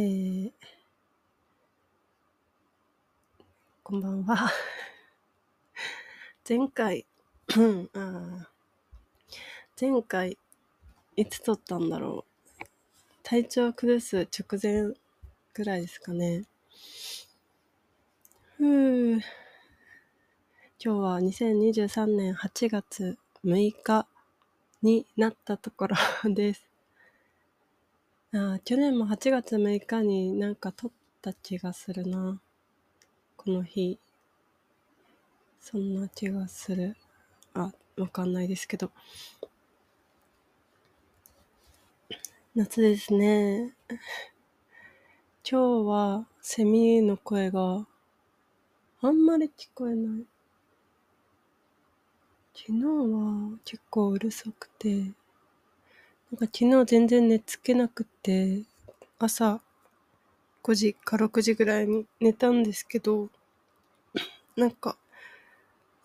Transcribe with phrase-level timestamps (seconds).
[0.00, 0.52] えー、
[3.82, 4.50] こんばんは。
[6.48, 7.04] 前回、
[7.54, 8.48] うんあ
[9.78, 10.38] 前回、
[11.16, 12.24] いつ撮ったんだろ
[12.58, 12.64] う。
[13.22, 14.94] 体調崩す直前
[15.52, 16.46] ぐらいですかね。
[18.56, 19.20] ふぅ。
[19.22, 19.22] 今
[20.78, 24.08] 日は2023年8月6日
[24.80, 25.96] になったところ
[26.32, 26.69] です。
[28.32, 32.40] ああ去年も8月6日になんか撮った気がするな。
[33.36, 33.98] この日。
[35.60, 36.96] そんな気がする。
[37.54, 38.92] あ、わかんないですけど。
[42.54, 43.74] 夏ですね。
[43.88, 47.84] 今日はセミの声が
[49.00, 50.24] あんまり聞こえない。
[52.54, 55.10] 昨日は結構うるさくて、
[56.30, 58.62] なんか昨日全然寝つけなくて、
[59.18, 59.60] 朝
[60.62, 63.28] 5時か6時ぐらいに寝たんですけど、
[64.56, 64.96] なんか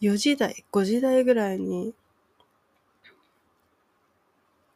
[0.02, 1.94] 4時台、5時台ぐらいに、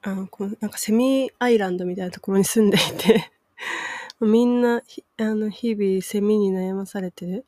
[0.01, 3.31] あの、こうなんかセミアイランドみたいなところに住んでいて
[4.21, 4.83] みんな、
[5.17, 7.45] あの、日々セミに悩まされてる。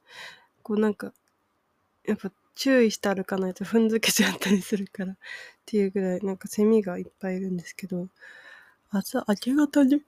[0.63, 1.13] こうなんか、
[2.05, 5.17] やっぱ注意して歩かないと踏んづけちゃったりするから
[5.71, 8.09] っていうぐらいなんかセミがいっぱいいるんですけど、
[8.89, 10.01] 朝、明け方に、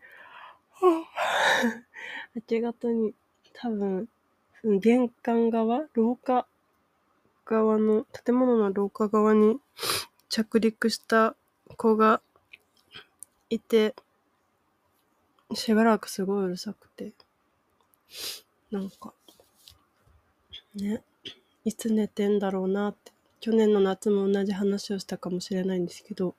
[2.35, 3.13] 明け方に
[3.53, 4.09] 多分、
[4.65, 6.45] 玄関側、廊下
[7.45, 9.57] 側の、建物の廊下側に
[10.27, 11.33] 着陸した
[11.77, 12.19] 子が
[13.49, 13.95] いて、
[15.53, 17.13] しばらくすごいうるさくて、
[18.69, 19.13] なんか、
[20.75, 21.01] ね、
[21.63, 23.12] いつ寝てんだろうなって。
[23.43, 26.33] 去年の夏も同じ話をしたかもしれないんですけど、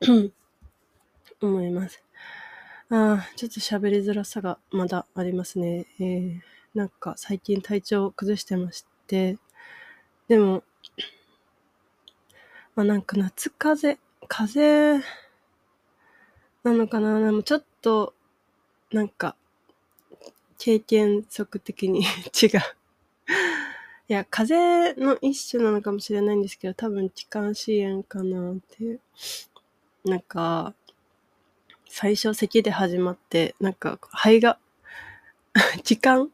[1.40, 2.02] 思います。
[2.90, 5.86] ああ、ちょっと喋りづらさがまだありますね。
[5.98, 6.40] えー、
[6.74, 9.38] なんか最近体調を崩してまして、
[10.28, 10.64] でも、
[12.76, 15.12] まあなんか夏風邪、風邪
[16.62, 17.20] なのかな？
[17.20, 18.12] でもちょっと、
[18.92, 19.34] なんか、
[20.58, 22.02] 経験則的に
[22.36, 22.85] 違う
[24.08, 24.54] いや、風
[24.90, 29.00] 邪の一種なのかもしれないんですけど、多分気管支炎かなっていう。
[30.04, 30.74] なんか、
[31.88, 34.58] 最初咳で始まって、なんか肺が
[35.82, 36.30] 気管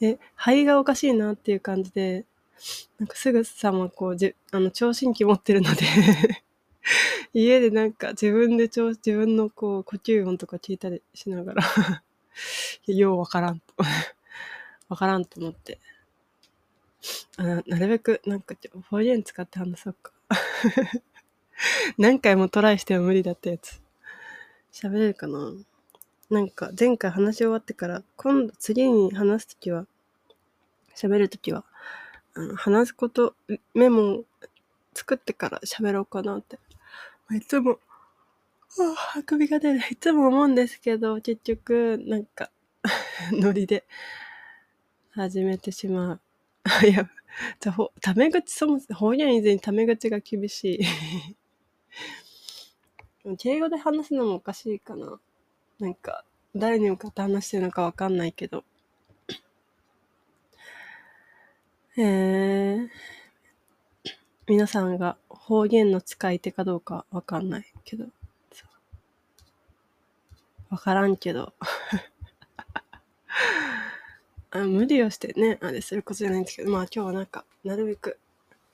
[0.00, 2.24] え、肺がおかしいなっていう感じで、
[2.98, 5.84] なんかすぐさまこう、じあの、聴診器持ってるので
[7.32, 11.62] 家でなんか自分で自分のこう、呼吸音とか聞いたりしながら
[12.88, 13.74] ようわからんと
[14.88, 15.78] わからんと思って。
[17.36, 18.54] あなるべく、なんか、
[18.88, 20.12] 方言使って話そうか。
[21.98, 23.80] 何回もトライしても無理だったやつ。
[24.72, 25.52] 喋れるかな？
[26.30, 29.86] なんか、前回話し終わってから、今度、次に話すときは、
[30.94, 31.64] 喋るときは、
[32.34, 33.34] あの、話すこと、
[33.74, 34.24] メモ
[34.94, 36.58] 作ってから喋ろうかなって。
[37.32, 37.78] いつも、
[39.16, 39.80] あくびが出る。
[39.90, 42.50] いつも思うんですけど、結局、なんか
[43.32, 43.86] ノリで
[45.10, 46.20] 始めてしまう。
[46.84, 47.08] い や、
[47.60, 50.80] じゃほ、タメ口、そもそも方言以前にタメ口が厳し
[53.24, 53.24] い。
[53.38, 55.20] 敬語で話すのもおかしいかな。
[55.78, 56.24] なんか、
[56.54, 58.64] 誰に向かって話してるのかわかんないけど。
[61.96, 62.88] えー、
[64.46, 68.06] 皆さんが方言の使い手かどうかわかんないけど。
[70.70, 71.52] わからんけど。
[74.54, 78.18] あ無理をしてね、あれすることじゃないんですけど、まあ今日はなんか、なるべく、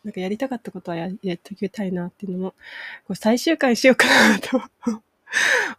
[0.04, 2.56] なんかやりたかったことはややっておきたいなっていうのも、こ
[3.10, 4.60] う最終回しようかなと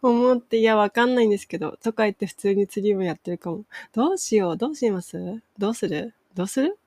[0.02, 3.64] 思って、いや、わかんないんですけど、とか言って普通に次もやってるかも。
[3.92, 5.42] どうしようどうします？
[5.58, 6.14] どうする？
[6.34, 6.78] どうする？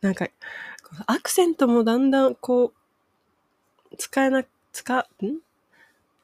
[0.00, 0.28] なんか、
[1.06, 2.72] アクセントもだんだんこ
[3.92, 5.04] う、使えな、使、ん？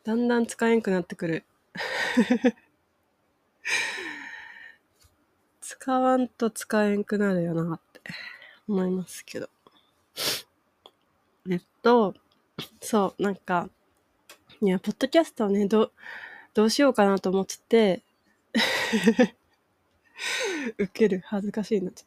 [0.05, 1.45] だんだん使えんくなってくる。
[5.69, 8.01] 使わんと使えんくなるよなって
[8.67, 9.51] 思いますけど。
[11.51, 12.15] えっと、
[12.81, 13.69] そう、なんか、
[14.63, 15.93] いや、ポッドキャストをね、どう、
[16.55, 18.03] どうしようかなと思ってて、
[20.79, 21.21] 受ける。
[21.27, 22.07] 恥ずかしいな、ち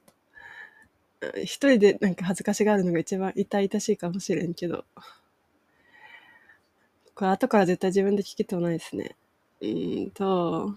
[1.22, 1.40] ょっと。
[1.42, 4.86] 一人でなんか恥ずかしがるのが一番痛々しいかもしれんけど。
[7.14, 9.16] これ後から絶対自分で聞きとうないですね。
[9.62, 10.76] うんと、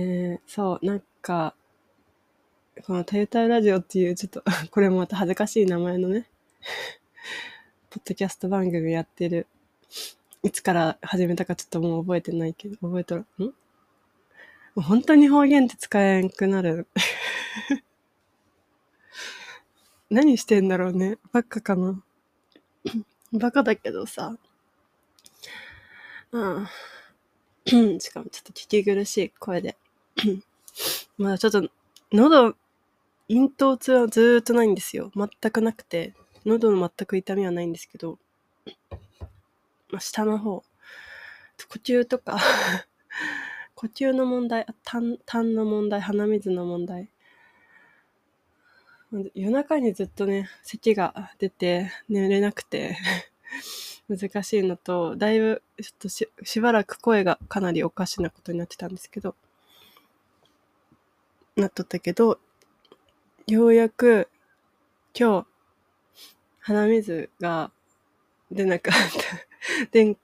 [0.00, 1.54] えー、そう、なんか、
[2.86, 6.28] このたゆたゆラジオっていうちょっと これもまた恥ずかしい名前のね
[7.90, 9.48] ポッドキャスト番組やってる
[10.44, 13.26] いつから始めたかちょっともう覚えてないけど、覚えとる？
[13.38, 13.42] ん？
[13.42, 13.52] も
[14.76, 16.86] う本当に方言って使えんくなる。
[20.10, 21.18] 何してんだろうね。
[21.32, 22.00] バカかな。
[23.32, 24.38] バカだけどさ。
[26.30, 26.68] うん。
[28.00, 29.76] しかもちょっと聞き苦しい声で。
[31.16, 31.68] まだちょっと、
[32.12, 32.54] 喉、
[33.28, 35.10] 咽頭痛はずーっとないんですよ。
[35.14, 36.14] 全くなくて。
[36.46, 38.18] 喉の全く痛みはないんですけど、
[39.90, 40.62] まあ、下の方、
[41.68, 42.38] 呼吸とか。
[43.74, 47.08] 呼吸の問題、痰、痰の問題、鼻水の問題。
[49.34, 52.96] 夜中にずっとね、咳が出て寝れなくて。
[54.08, 59.36] 難しいのと、だいぶちょっとししばらく声がかなりおかしなことになってたんですけど、
[61.60, 62.38] なっとったけど、
[63.48, 64.28] ようやく
[65.12, 65.46] 今日、
[66.60, 67.72] 鼻水が
[68.52, 70.16] 出なかった 出ん、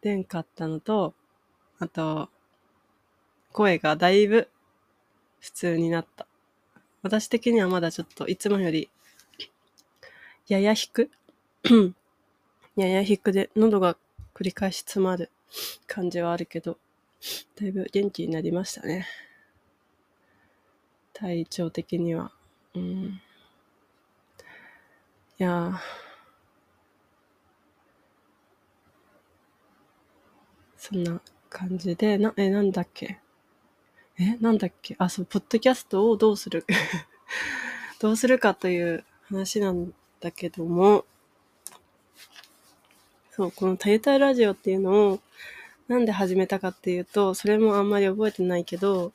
[0.00, 1.14] 出んかったのと、
[1.78, 2.28] あと、
[3.52, 4.48] 声がだいぶ
[5.38, 6.26] 普通になった。
[7.02, 8.90] 私的にはまだちょっといつもより、
[10.48, 11.10] やや引く
[12.74, 13.96] やや引くで喉が
[14.34, 15.30] 繰り返し詰まる
[15.86, 16.78] 感じはあるけど、
[17.54, 19.06] だいぶ元気になりましたね。
[21.14, 22.30] 体調的には。
[22.74, 23.20] うん。
[25.38, 25.80] いや。
[30.76, 33.18] そんな感じで、な、え、なんだっけ？
[34.18, 34.96] え、なんだっけ？
[34.98, 36.64] あ、そう、ポッドキャストをどうする？
[38.00, 41.04] どうするかという話なんだけども、
[43.32, 45.20] そう、このたゆたラジオっていうのを、
[45.88, 49.12] なんで始めたかっていうと、それもあんまり覚えてないけど、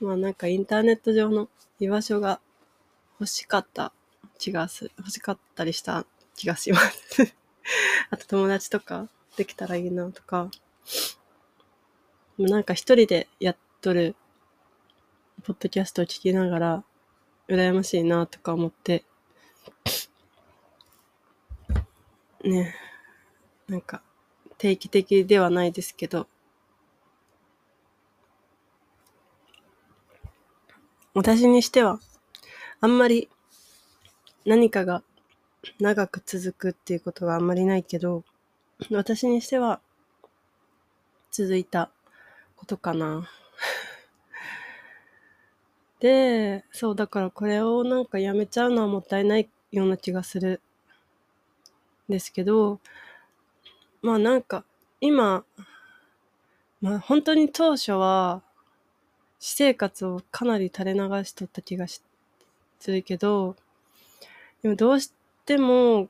[0.00, 1.48] まあなんかインターネット上の
[1.80, 2.40] 居場所が
[3.20, 3.92] 欲しかった
[4.38, 6.06] 気がす、欲しかったりした
[6.36, 7.34] 気がします。
[8.10, 10.50] あと友達とかできたらいいなとか、
[12.38, 14.14] なんか一人でやっとる、
[15.42, 16.84] ポッドキャストを聞きながら、
[17.48, 19.04] 羨ましいなとか思って、
[22.44, 22.74] ね、
[23.66, 24.02] なんか、
[24.58, 26.28] 定期的ではないですけど、
[31.18, 31.98] 私にしては、
[32.80, 33.28] あんまり
[34.46, 35.02] 何かが
[35.80, 38.22] 長く続くっていうことはあんまりないけど、
[38.92, 39.80] 私にしては
[41.32, 41.90] 続いた
[42.54, 43.28] ことかな。
[45.98, 50.60] で、そう、だからこれをなんかやめちゃうのはもったいないような気がする
[52.08, 52.78] んですけど、
[54.02, 54.64] まあなんか、
[55.00, 55.44] 今、
[56.80, 58.44] まあ本当に当初は、
[59.38, 62.02] 私生活をかなり垂れ流しとった気がす
[62.86, 63.56] るけど、
[64.62, 65.12] でもどうし
[65.46, 66.08] ても、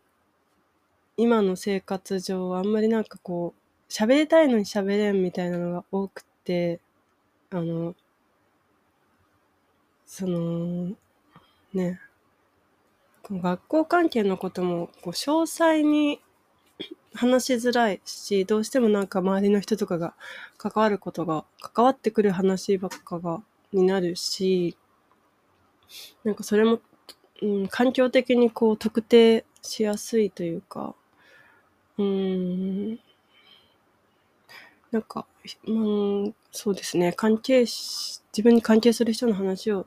[1.16, 6.80] 今の生活上あんまりなんかこう、喋りたいのに喋れんみたいなのが多くて、
[7.50, 7.94] あの、
[10.06, 10.94] その、
[11.74, 12.00] ね、
[13.30, 16.20] 学校関係のこともこう詳細に
[17.14, 20.14] 話しづらいし、どうしてもなんか周りの人とかが
[20.56, 23.42] 関わることが、関わってくる話ばっかが、
[23.72, 24.76] になるし、
[26.24, 26.80] なんかそれも、
[27.42, 30.94] うん、環境的にこう特定しやすいというか、
[31.98, 32.98] うん、
[34.90, 35.26] なんか、
[35.66, 39.86] うん、そうですね、関係し、自分に関係する人の話を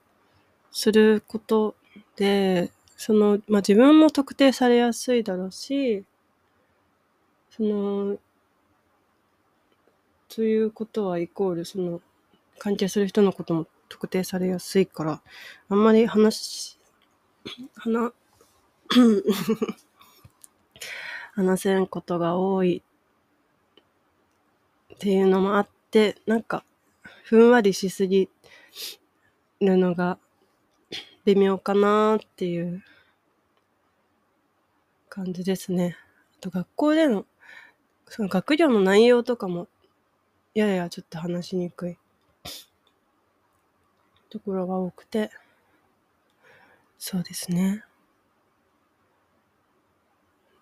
[0.71, 1.75] すること
[2.15, 6.05] で、その、まあ、自分も特定されやすいだろうし、
[7.61, 8.17] その、
[10.29, 12.01] ということはイコール、その、
[12.57, 15.21] 関係する人のことも特定されやすいから、
[15.69, 16.79] あんまり話、
[17.75, 18.13] 話、
[21.33, 22.81] 話せんことが多い
[24.95, 26.63] っていうのもあって、なんか、
[27.25, 28.27] ふんわりしすぎ
[29.59, 30.17] るのが
[31.25, 32.83] 微妙かなっていう
[35.09, 35.95] 感じですね。
[36.39, 37.27] あと学校での、
[38.11, 39.69] その学業の内容とかも、
[40.55, 41.97] ややちょっと話しにくい
[44.31, 45.29] ところが多くて、
[46.97, 47.83] そうですね。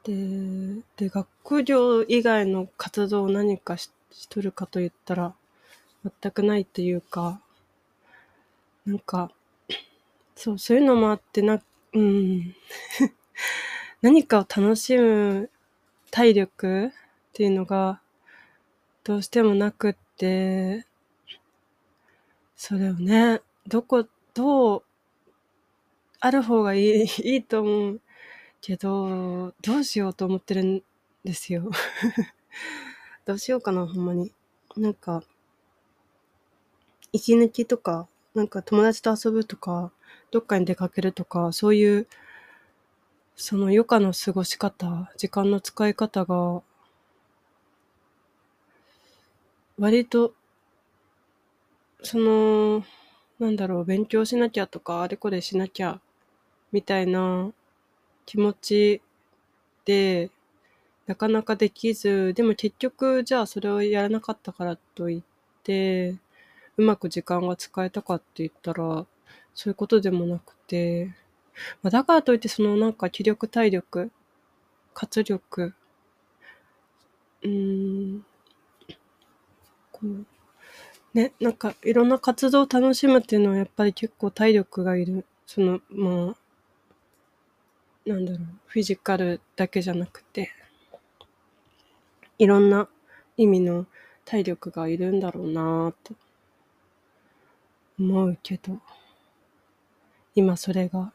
[0.03, 5.34] で、で、学業以外の活動を何かししとるかと言ったら、
[6.22, 7.41] 全くないっていうか、
[8.86, 9.32] なんか、
[10.36, 11.62] そう、そういうのもあって、な、
[11.94, 12.56] うん。
[14.01, 15.50] 何かを楽しむ
[16.12, 16.91] 体力
[17.29, 18.01] っていうのが、
[19.03, 20.86] どうしてもなくって、
[22.55, 24.83] それをね、どこ、どう、
[26.19, 28.01] ある方がいい、 いいと思う
[28.62, 30.83] けど、どうしようと思ってるん
[31.24, 31.71] ですよ。
[33.25, 34.33] どうしようかな、ほんまに。
[34.75, 35.24] なんか、
[37.13, 39.91] 息抜きとか、なんか友達と遊ぶとか、
[40.31, 42.07] どっかに出かけるとか、そういう、
[43.36, 46.62] その余暇の過ごし方、時間の使い方が、
[49.79, 50.36] 割と、
[52.03, 52.83] その、
[53.39, 56.01] なんだろう、勉強しなきゃとか、あれこれしなきゃ、
[56.74, 57.51] みたいな
[58.25, 59.01] 気持ち
[59.86, 60.31] で、
[61.07, 65.24] なかなかできず、でも結局、じゃあそれをやらなかったからといっ
[65.63, 66.17] て、
[66.77, 69.05] うまく時間が使えたかって言ったら、
[69.55, 71.07] そういうことでもなくて、
[71.83, 74.12] まあ、だからといってそのなんか気力、体力、
[74.95, 75.74] 活力、
[77.41, 78.24] うん、
[80.01, 80.25] こう、
[81.13, 85.25] ね、なんかいろんな活動を楽しむっていうのはやっぱり結構体力がいる。
[85.46, 90.51] その、まあ、なんだろう、フィジカルだけじゃなくて、
[92.38, 92.88] いろんな
[93.38, 93.86] 意味の
[94.25, 96.13] 体力がいるんだろうなと
[98.00, 98.79] 思うけど、
[100.36, 101.12] 今それが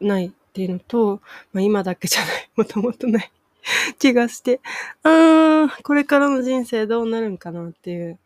[0.00, 1.20] ないっていうのと、
[1.52, 3.32] まあ、今だけじゃない、 もともとない。
[3.98, 4.60] 気がして、
[5.02, 8.18] あーん、これからの人生どうなるんかなっていう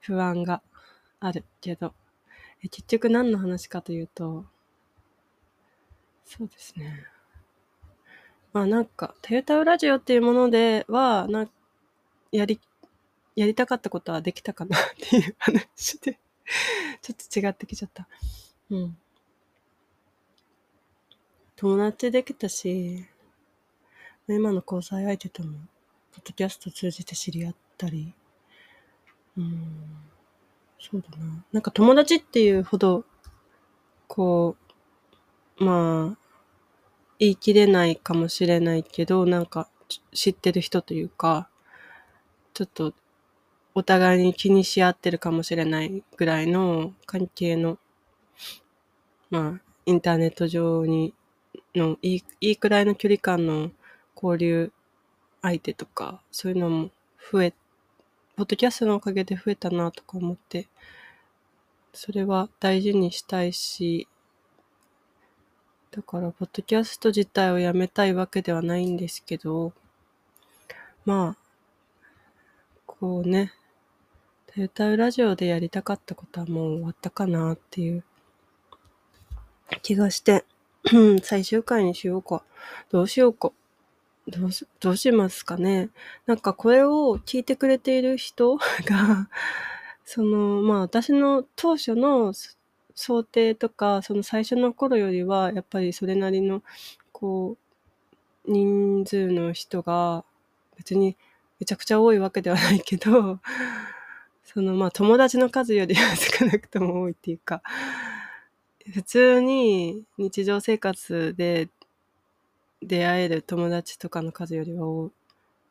[0.00, 0.62] 不安が
[1.20, 1.94] あるけど、
[2.62, 4.44] 結局何の話かというと、
[6.24, 7.06] そうですね。
[8.52, 11.48] まあなんか、トヨタウラジオっていうものでは、な、
[12.30, 12.60] やり、
[13.34, 16.18] やりたかったことはできたかなっていう話で
[17.00, 18.08] ちょっと違ってきちゃった。
[18.70, 18.98] うん。
[21.56, 23.06] 友達できたし、
[24.28, 25.58] 今の交際相手とも、
[26.12, 28.14] ポッドキャスト通じて知り合ったり、
[29.36, 29.86] うん、
[30.78, 31.44] そうだな。
[31.52, 33.04] なんか友達っていうほど、
[34.06, 34.56] こ
[35.58, 36.18] う、まあ、
[37.18, 39.68] 言い切れないかもしれないけど、なんか
[40.12, 41.48] 知ってる人というか、
[42.54, 42.94] ちょっと
[43.74, 47.78] お互いに気にし合ってるかもしれないぐらいの関係の、
[49.30, 51.14] まあ、インターネット上に
[51.74, 53.70] のいいいいくらいの距離感の
[54.22, 54.72] 交流
[55.42, 56.90] 相手とか、そういうのも
[57.32, 57.54] 増え、
[58.36, 60.68] ポッドキャストのおかげで増えたなとか思って、
[61.92, 64.06] それは大事にしたいし、
[65.90, 69.72] だから、ポッドキャスト自体をやめたいわけではないんですけど、
[71.04, 71.42] まあ、
[72.86, 73.52] こうね、
[74.54, 78.04] トヨタラジオでやりたかったことはもう終わったかなっていう
[79.82, 80.44] 気がして、
[81.22, 82.42] 最終回にしようか。
[82.90, 83.52] どうしようか。
[84.28, 85.90] どうし、どうしますかね。
[86.26, 89.28] なんかこれを聞いてくれている人 が
[90.04, 92.32] その、まあ私の当初の
[92.94, 96.62] 想定とか、その最初の頃よりは、やっぱりそれなりの、
[97.12, 97.56] こ
[98.46, 100.24] う、人数の人が、
[100.76, 101.16] 別に
[101.60, 103.38] めちゃくちゃ多いわけではないけど、
[104.44, 107.62] そのまあ友達の数よりは少なくとも多いっていうか、
[108.92, 111.68] 普通に日常生活で
[112.82, 114.86] 出会える友達とかの数よりは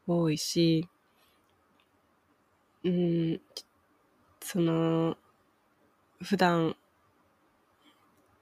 [0.07, 0.87] 多いし、
[2.83, 3.41] うん、
[4.41, 5.17] その、
[6.23, 6.75] 普段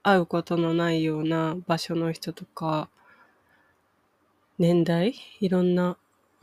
[0.02, 2.90] 会うことのないような場所の人とか、
[4.58, 5.16] 年代？
[5.40, 5.96] いろんな、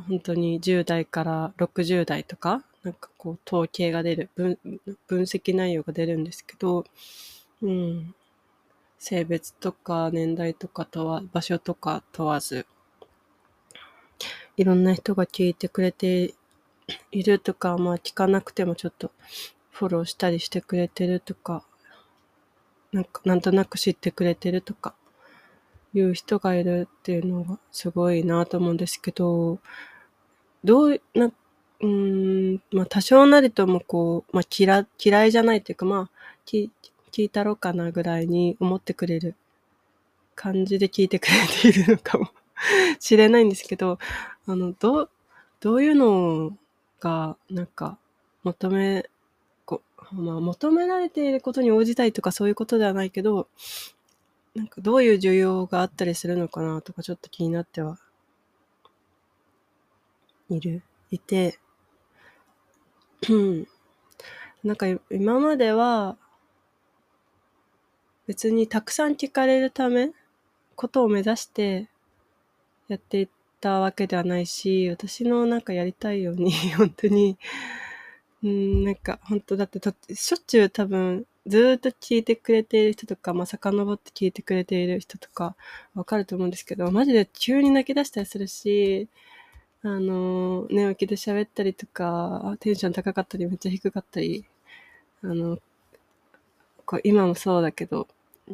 [0.09, 4.59] 本当に10代から60代とか、なんかこう統計が出る、分
[5.07, 6.83] 分析内容が出るんですけど、
[7.61, 8.15] うん。
[8.97, 12.65] 性別とか年代とかとは、場所とか問わず、
[14.57, 16.33] いろんな人が聞いてくれて
[17.11, 19.11] いるとか、まあ聞かなくてもちょっと
[19.71, 21.63] フォローしたりしてくれてるとか、
[22.91, 24.95] なんか、なんとなく知ってくれてるとか、
[25.93, 29.59] いう人がいるっていうのがすごいなと思うんですけど、
[30.63, 31.31] どう、な、
[31.81, 36.69] うん、まあ多少なりともこう、まあ嫌、嫌いじゃないっていうか、まあ、聞
[37.17, 39.33] 聞いたろうかなぐらいに思ってくれる
[40.35, 42.29] 感じで聞いてくれているのかも
[42.99, 43.97] しれないんですけど、
[44.45, 45.09] あの、どう、
[45.59, 46.55] どういうの
[46.99, 47.97] が、なんか、
[48.43, 49.09] 求め
[49.65, 49.81] こ
[50.11, 53.47] まあ、求められていることに応じたいとかそういうことではないけど、
[54.53, 57.97] なんかどういう需要があったりするのかなとかちょっと気になっては
[60.51, 61.57] いる、いて、
[63.27, 63.67] うん。
[64.63, 66.15] なんか今までは
[68.27, 70.11] 別にたくさん聞かれるため、
[70.75, 71.87] ことを目指して
[72.87, 73.29] やっていっ
[73.61, 77.37] たわけではないし、私のなんかやりたいように 本当に
[78.43, 79.79] うん、なんか本当だって
[80.15, 85.55] しょっちゅう多分ずっと聞いてくれている人とか、まあ、遡って聞いてくれている人とか
[85.95, 89.07] わかると思うんですけど、マジで急に泣き出したりするし、
[89.83, 94.45] ああの、寝起きで喋ったりとか、テンション高かったり、めっちゃ低かったり、
[95.23, 95.59] あの、
[96.85, 98.07] こう今もそうだけど、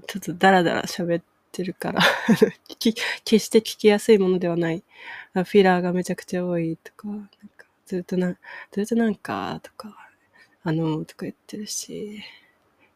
[0.07, 2.01] ちょっとダラダラ喋ってるから
[2.79, 2.99] 決
[3.39, 4.83] して聞きやすいものではない。
[5.33, 8.37] フィラーがめちゃくちゃ多いとか、なんかずっとな、
[8.71, 9.95] ずっとなんか、とか、
[10.63, 12.23] あの、とか言ってるし、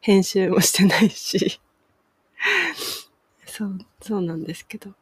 [0.00, 1.60] 編集もしてないし
[3.46, 4.94] そう、そうなんですけど。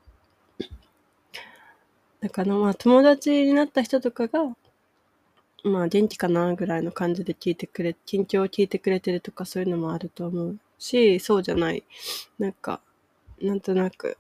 [2.21, 4.57] だからまあ友達になった人とかが、
[5.65, 11.85] まあ元気かなぐらいの感じで聞いてくれ、近況を聞いてくれてるとかそういうのもあると思うし、そうじゃない。
[12.39, 12.81] なんか、
[13.41, 14.19] なんとなく、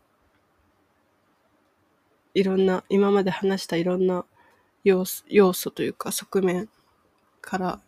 [2.34, 4.24] いろんな、今まで話したいろんな
[4.84, 6.68] 要素要素というか側面
[7.40, 7.80] から、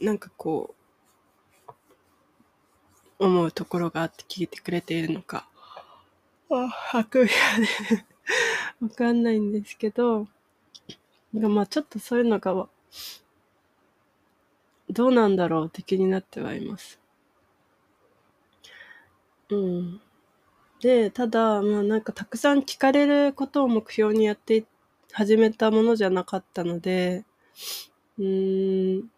[0.00, 0.74] なんかこ
[1.68, 1.72] う、
[3.18, 5.48] 思うところがあって聞いてくれているのか。
[6.50, 8.06] あ、あくびがね
[8.80, 10.28] わかんないんですけど、
[11.32, 12.68] まあちょっとそういうのが、
[14.90, 17.01] どうなんだろうって気になってはいます。
[19.52, 20.00] うん。
[20.80, 24.66] で、ただ、まあなんかたくさん聞かれることを目標にやって
[25.12, 27.24] 始めたものじゃなかったので、
[28.18, 29.10] うん、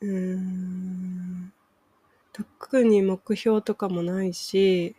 [0.00, 1.52] うん、
[2.32, 4.96] 特に目標とかもないし、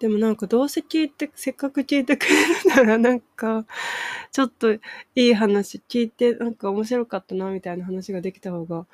[0.00, 3.66] でもなんかどうせ聞いて、せっかく聞いてくれるならなんか、
[4.32, 4.80] ちょっとい
[5.14, 8.86] い話聞いて、なんか面白かったなみたいな話ができた方が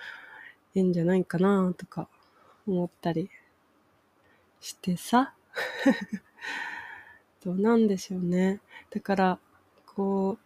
[0.74, 2.08] いいんじゃないかなとか
[2.66, 3.30] 思ったり
[4.60, 5.32] してさ。
[7.44, 8.60] どうなんでしょうね。
[8.90, 9.38] だから、
[9.86, 10.38] こ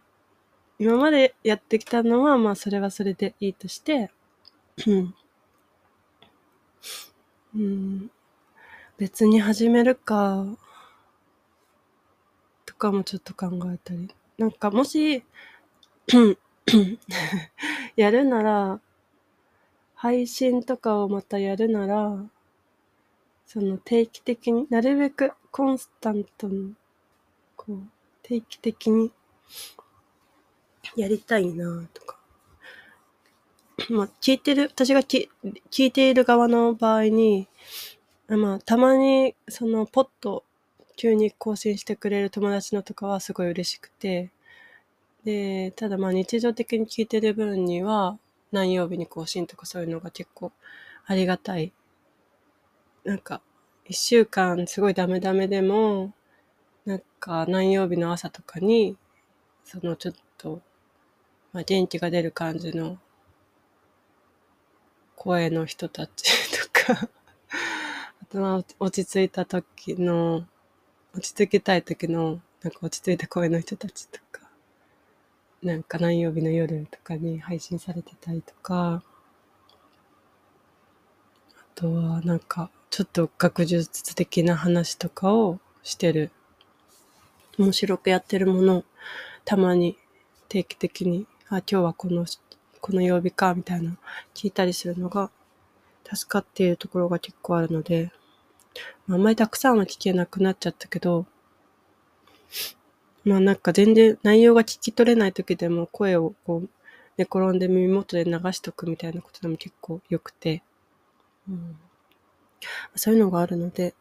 [0.79, 4.11] う、今までやってきたのは、まあそれはそれでいいとして、
[7.55, 8.11] うん。
[9.01, 10.45] 別に始めるか、
[12.67, 14.15] とかもちょっと考えたり。
[14.37, 15.25] なんかもし、
[17.97, 18.79] やるなら、
[19.95, 22.27] 配信とかをまたやるなら、
[23.47, 26.75] その定期的に、なるべくコンスタントに、
[27.57, 27.79] こう、
[28.23, 29.11] 定期的に
[30.95, 32.19] やりたいなとか。
[33.89, 35.31] まあ、聞いてる、私が聞
[35.85, 37.49] いている側の場合に、
[38.37, 40.45] まあ、たまに、その、ポッと、
[40.97, 44.31] 急に更新してくれる友達のとかはすごい嬉しくて、
[45.25, 48.19] で、ただまあ日常的に聞いてる分には、
[48.53, 50.53] 何曜日に更新とかそういうのが結構
[51.07, 51.73] ありがたい。
[53.05, 53.43] なんか、
[53.87, 56.13] 一週間すごいダメダメでも、
[56.87, 58.97] なんか何曜日の朝とかに、
[59.65, 60.61] そのちょっと、
[61.53, 62.99] まあ元気が出る感じの
[65.17, 67.09] 声の人たちとか
[68.33, 70.47] 落ち着いた時の、
[71.13, 74.49] 落ち着きたい時の、なんか落ち着いた声の人たちとか、
[75.65, 79.03] なんか何曜日の夜とかに配信されてたりとか、
[81.57, 86.31] あとはなんかちょっと学術的な話とかをしてる、
[87.59, 88.85] 面白くやってるものを
[89.45, 89.99] たまに
[90.49, 92.27] 定期的に、あ、今日はこの、
[92.81, 93.97] この曜日か、みたいな
[94.35, 95.33] 聞いたりするのが
[96.05, 98.13] 助かっているところが結構あるので、
[99.09, 101.27] あんまりたくさんは聞けなくなっちゃったけど、
[103.25, 106.69] まあなんか全然内容が聞き取れない時でも声をこう
[107.17, 110.63] 寝転んで耳元で流しとくみたいなことでも結構良くて、
[111.49, 111.77] うん、
[112.95, 113.95] そういうのがあるので、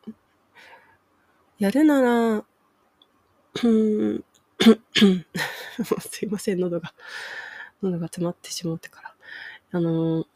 [1.57, 2.43] やるなら、
[3.59, 3.67] す
[6.25, 6.93] いません、喉が、
[7.81, 9.15] 喉が詰まってしまってから。
[9.71, 10.27] あのー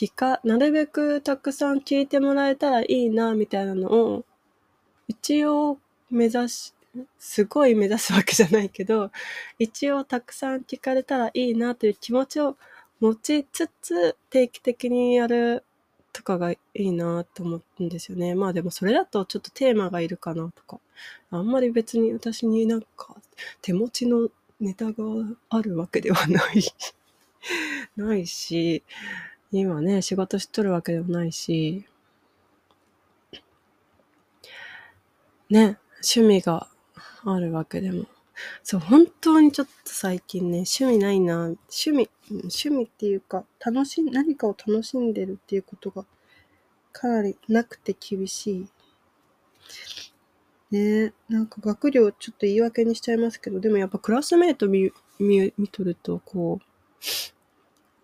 [0.00, 4.24] 聞か、なるべくたくさん聞いてもらえたらいいな、みたいなのを、
[5.08, 5.78] 一応
[6.10, 6.72] 目指し、
[7.18, 9.10] すごい目指すわけじゃないけど、
[9.58, 12.56] 一応たくさん聞かれたらいいなという気持ちを
[13.00, 15.64] 持ちつつ、定期的にやる
[16.14, 18.34] とかがいいなと思うんですよね。
[18.34, 20.80] まあでもそれだとちょっとテーマがいるかなとか、
[21.30, 23.16] あんまり別に私になんか
[23.60, 25.04] 手持ちのネタが
[25.50, 26.62] あるわけではない
[27.96, 28.82] ないし、
[29.52, 31.84] 今ね、仕事しとるわけでもないし、
[35.50, 36.68] ね、趣味が
[37.24, 38.06] あるわけでも。
[38.62, 41.34] そう、本当にちょっと最近ね、趣味ないな。
[41.44, 46.04] 趣味、趣味っていうか、楽し、何かを楽しんでるっていうことが、
[46.92, 48.68] かなりなくて厳しい。
[50.70, 56.64] ねなんか学業ちょっと言い訳にしちゃいますけど、でもやっぱクラスメイト見、見、見とると、こう、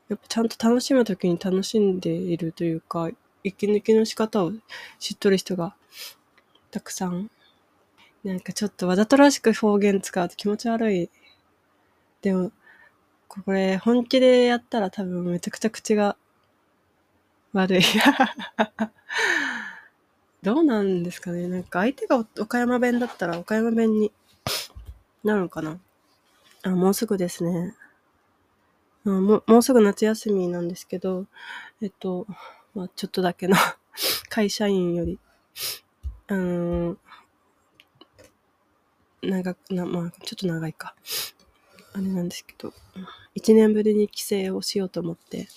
[0.08, 3.08] やっぱちゃんと楽しむ時に楽しんでいるというか、
[3.42, 4.52] 息抜きの仕方を
[4.98, 5.74] 知っとる人が
[6.70, 7.30] たくさん。
[8.24, 11.10] なんかちょっとわざとらしく方言使うと気持ち悪い。
[12.22, 12.50] でも、
[13.28, 16.16] これ本気でやったら多分めちゃくちゃ口が
[17.52, 17.82] 悪い。
[20.42, 24.12] どうなんですかねなんか相手が岡山弁だったら岡山弁に
[25.24, 25.80] なるのかな
[26.62, 27.74] あ、もうすぐですね。
[29.12, 31.26] あもうすぐ夏休みなんですけど、
[31.80, 32.26] えっと、
[32.74, 33.56] まあ、ちょっとだけの
[34.28, 35.18] 会社員より、
[36.26, 36.98] あのー、
[39.22, 40.94] 長く、な、まあ、ちょっと長いか。
[41.92, 42.74] あれなんですけど、
[43.34, 45.48] 一年ぶりに帰省をしようと思って、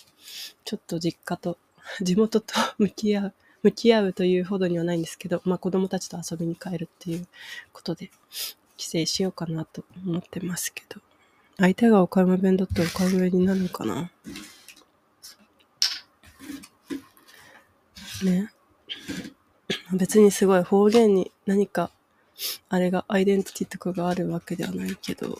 [0.63, 1.57] ちょっと実家と、
[2.01, 3.33] 地元と向き合う、
[3.63, 7.27] 向き合うというほどにはないんですけど、まあ子供たちと遊びに帰るっていう
[7.73, 8.09] ことで、
[8.77, 11.01] 帰省しようかなと思ってますけど、
[11.59, 14.09] 相手が岡山弁だと岡山弁になるのかな？
[18.23, 18.51] ね。
[19.93, 21.91] 別にすごい方言に何か、
[22.69, 25.39] あれが、アイデンティティとかがあるわけではないけど、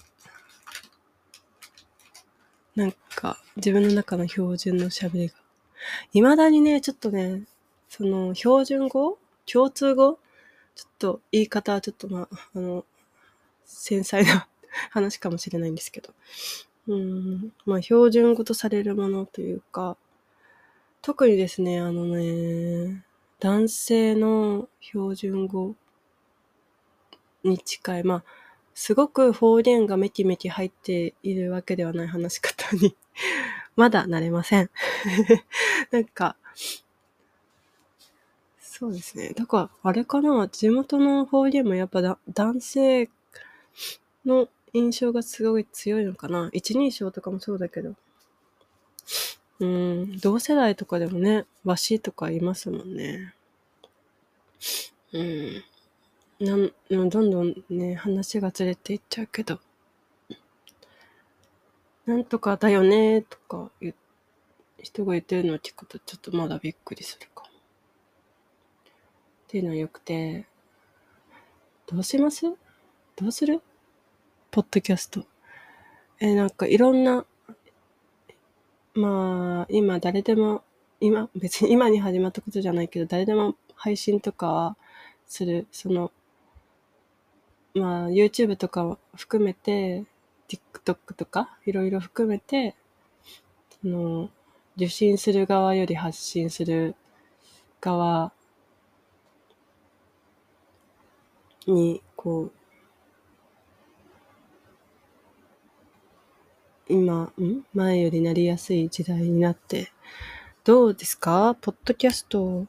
[2.76, 5.36] なんか、自分の中の標準の喋りが。
[6.12, 7.44] 未だにね、ちょっとね、
[7.88, 9.18] その、標準語？
[9.46, 10.20] 共通語？
[10.76, 12.84] ちょっと、言い方はちょっとまあ、あの、
[13.66, 14.49] 繊細な
[14.92, 16.14] 話かもしれないんですけど。
[16.88, 19.98] うん、まあ、標準語とされるものというか、
[21.02, 23.04] 特にですね、あのね、
[23.40, 25.76] 男性の標準語
[27.44, 28.24] に近い、まあ、
[28.74, 32.96] すごく方言がめきめき入っているわけではない話し方に
[33.76, 34.70] まだなれません
[35.92, 36.36] なんか、
[38.60, 39.34] そうですね。
[39.36, 43.10] だから、あれかな、地元の方言もやっぱだ男性
[44.26, 46.50] の印象がすごい強いのかな？
[46.54, 47.96] 一人称とかもそうだけど。
[49.60, 53.34] うん、同世代とかでもね、わしとかいますもんね。
[55.12, 55.64] うん。
[56.40, 56.72] なん、
[57.10, 59.60] どんどんね、話がずれていっちゃうけど。
[62.06, 63.94] なんとかだよねとか言
[64.82, 67.44] 人が言ってるのを聞くとちょっとまだびっくりするか。
[67.44, 67.50] っ
[69.48, 70.48] ていうのはよくて、
[71.86, 72.46] どうします？
[73.18, 73.62] どうする？
[74.52, 75.26] ポッドキャスト。
[76.20, 77.26] えなんかいろんな
[78.94, 80.64] まあ、今誰でも、
[81.00, 84.76] 今、別に今に始まったことじゃないけど、誰でも配信とか
[85.28, 86.12] する、その、
[87.74, 90.04] まあ、YouTube とかを含めて、
[90.50, 92.76] TikTok とか、いろいろ含めて、
[93.82, 94.30] その、
[94.76, 96.96] 受信する側より発信する
[97.80, 98.34] 側
[101.68, 102.59] に、こう、
[106.90, 107.64] 今、ん？
[107.74, 109.92] 前よりなりやすい時代になって、
[110.64, 111.56] どうですか？
[111.62, 112.66] ポッドキャストっ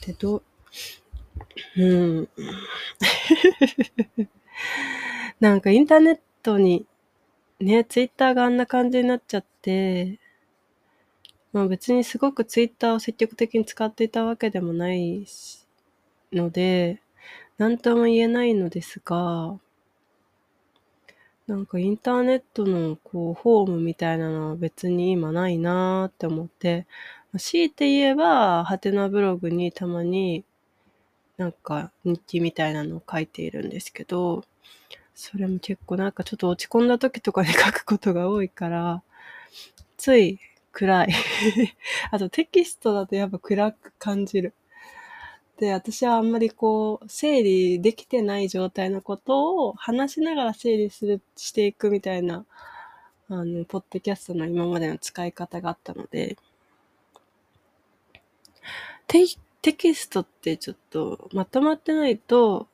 [0.00, 0.42] てどう、
[1.76, 2.28] うん。
[5.40, 6.86] なんかインターネットに、
[7.60, 10.18] ね、ツイッターがあんな感じになっちゃって、
[11.52, 15.26] まあ別にすごくツイッターを積極的に使っていたわけでもない
[16.32, 17.02] ので、
[17.58, 19.58] なんとも言えないのですが、
[21.46, 26.86] なんかインターネットのこう、ホームみたいなのは別に今ないなーって思って、
[27.38, 30.44] 強いて言えば、ハテナブログにたまに
[31.38, 34.44] なんか日記みたいなのを書いているんですけど、
[35.14, 39.02] それも結構なんかちょっと落ち込んだ時とかに書くことが多いから、
[39.98, 40.38] つい
[40.72, 41.08] 暗い
[42.12, 44.54] あとテキストだとやっぱ暗く感じる。
[45.58, 52.44] で、私はあんまりこう、整理できてない状態のことを話しながら整理する、していくみたいな、
[53.28, 56.36] あの、ポッドキャストの今までの使い方があったので、
[59.06, 59.24] テ
[59.62, 62.68] テキストってちょっとまとまってないと、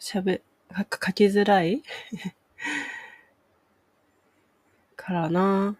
[0.00, 1.82] 喋、書きづらい
[4.96, 5.76] からな。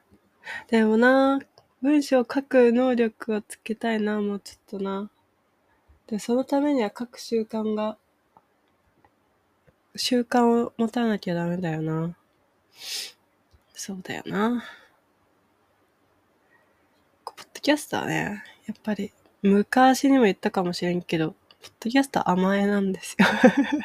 [0.69, 1.41] でもな、
[1.81, 5.11] 文章を書く能力をつけたいな、もうちょっとな。
[6.09, 7.99] で、そのためには各習慣が、
[9.95, 12.17] 習慣を持たなきゃダメだよな。
[13.75, 14.65] そうだよな。
[17.25, 21.37] ポッドキャストはね、やっぱり、昔にも言ったかもしれんけど、ポ
[21.69, 23.27] ッドキャスト甘えなんですよ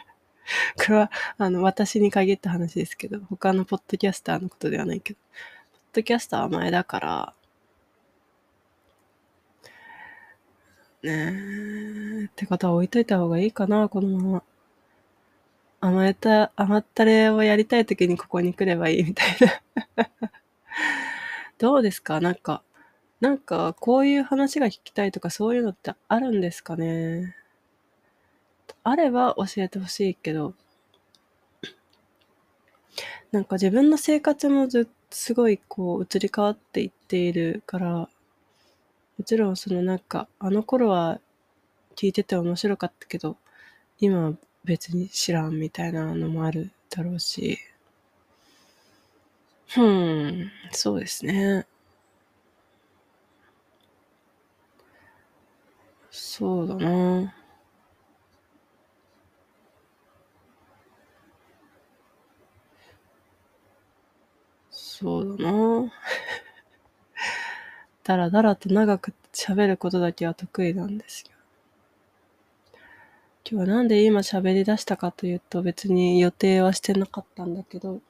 [0.77, 7.33] これは、あの、私に限った話ですけど、他のポッドキャスターのことではないけど、ポッドキャストは甘えだから、
[11.03, 12.25] ねえ。
[12.25, 14.43] ってことは置いといた方がいいかな、このまま。
[15.81, 19.61] 甘えた、甘ったれをやりたい時にここに来ればいいみたいな
[21.59, 22.19] どうですか？
[22.21, 22.63] なんか、
[23.21, 27.35] なんか、こういう話が聞きたいとかそういうのってあるんですかね？
[28.83, 30.55] あれば教えてほしいけど、
[33.31, 38.09] なんか自分の生活もずすごいこう移り変わっていっているから、
[39.23, 41.17] もちろんそのなんか、あの頃は
[41.95, 43.37] 聞いてて面白かったけど、
[43.97, 44.33] 今は
[44.65, 47.57] 別に知らんみたいなのもあるだろうし、
[49.67, 51.65] ふーん、そうですね。
[56.11, 57.33] そうだな。
[64.69, 65.93] そうだな。
[68.03, 71.31] だらだらと長く喋ることだけは得意なんですよ。
[73.49, 78.01] 今日はなんで今喋り出したかというと別に予定はしてなかったんだけど、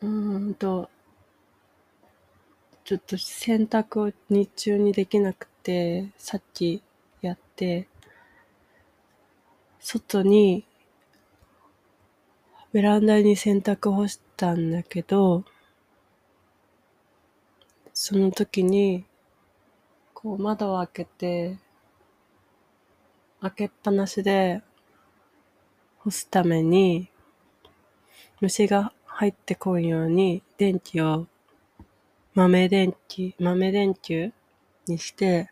[0.00, 0.88] うーんと、
[2.84, 6.82] ちょっと洗濯を日中にできなくて、さっき
[7.20, 7.88] やって、
[9.80, 10.64] 外に、
[12.72, 15.44] ベランダに洗濯干したんだけど、
[18.00, 19.04] その時に、
[20.14, 21.58] こう窓を開けて、
[23.40, 24.62] 開けっぱなしで
[25.98, 27.10] 干すために、
[28.40, 31.26] 虫が入ってこんように電気を
[32.36, 34.32] 豆電気、豆電球
[34.86, 35.50] にして、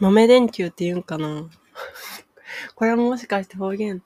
[0.00, 1.50] 豆電球って言うんかな。
[2.74, 4.02] これはもしかして方言、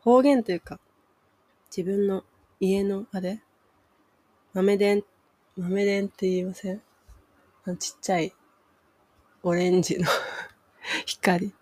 [0.00, 0.78] 方言というか、
[1.74, 2.24] 自分の
[2.60, 3.40] 家のあれ？
[4.52, 5.02] 豆電、
[5.56, 6.82] 豆電って言いません？
[7.64, 8.34] あのちっちゃい
[9.42, 10.06] オレンジの
[11.06, 11.54] 光。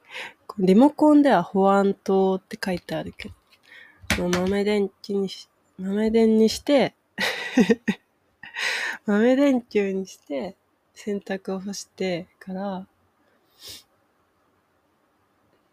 [0.59, 3.31] リモコンでは保安灯って書いてあるけ
[4.17, 6.95] ど、もう豆電気にし、豆電にして
[9.07, 10.57] 豆電球にして
[10.95, 12.87] 洗濯を干してから、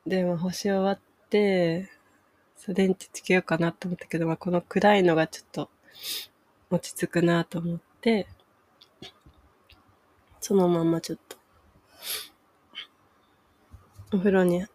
[0.06, 1.90] で、も干し終わって、
[2.58, 5.70] そう、電池つけようかなと思ったけど、まあ、この暗いのがちょっと
[6.70, 7.89] 落ち着くなと思って、
[10.40, 11.38] そのまんまちょっと、
[14.14, 14.66] お風呂に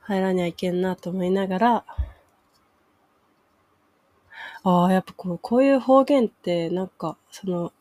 [0.00, 1.84] 入らにゃいけんなと思いながら、
[4.64, 7.72] ああ、やっぱこうこういう方言って、なんか、その、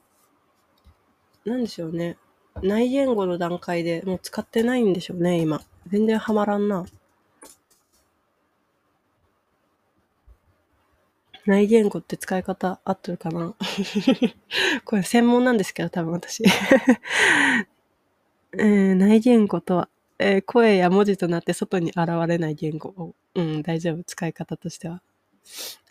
[1.45, 2.17] なんでしょうね。
[2.63, 5.61] 内言語の段階でもう使ってないんでしょうね、今。
[5.87, 6.85] 全然ハマらんな。
[11.45, 13.55] 内言語って使い方合ってるかな？
[14.85, 16.43] これ専門なんですけど、多分私。
[18.53, 25.01] えー、内言語とは、えー、声や文字となって外に現れない言語を、うん、大丈夫、使い方としては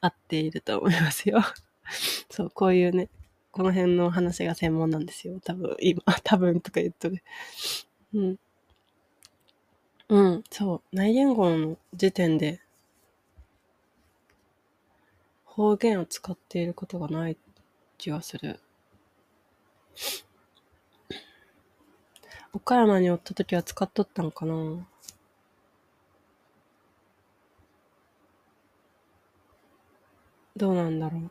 [0.01, 1.43] 合っていると思いますよ。
[2.31, 3.09] そう、こういうね、
[3.51, 5.41] この辺の話が専門なんですよ。
[5.41, 7.23] 多分、今、多分とか言っとる。
[8.15, 8.39] うん。
[10.09, 10.97] うん、そう。
[10.97, 12.61] 内言語の時点で、
[15.51, 17.37] 方言を使っていることがない
[17.99, 18.61] 気がする。
[22.53, 24.55] 岡山におった時は使っとったんかな
[30.57, 31.31] どうなんだろう。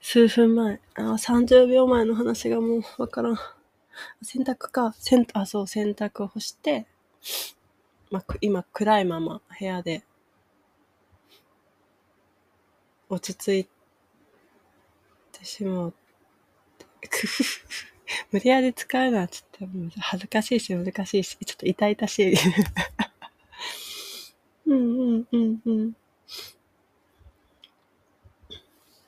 [0.00, 0.80] 数分前。
[0.94, 3.55] あ、30秒前の話がもうわからん。
[4.22, 4.94] 洗濯か。
[4.98, 6.86] 洗、あ、そう、洗濯を干して、
[8.10, 10.04] まあ、今暗いまま部屋で
[13.08, 13.68] 落ち着い
[15.32, 15.94] てしまう。
[18.30, 22.36] 無理やり使うのはちょっと恥ずかしいし難しいし、ちょっと痛々しい。
[24.66, 25.96] うんうんうんうん。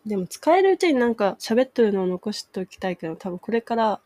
[0.06, 4.00] でも使えるうちになんか喋っとるのを残しておきたいけど、多分これから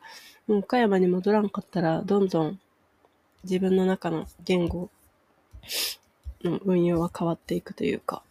[0.47, 2.61] もう岡山に戻らんかったら、どんどん
[3.45, 4.91] 自分の中の言語
[6.43, 8.23] の運用は変わっていくというか、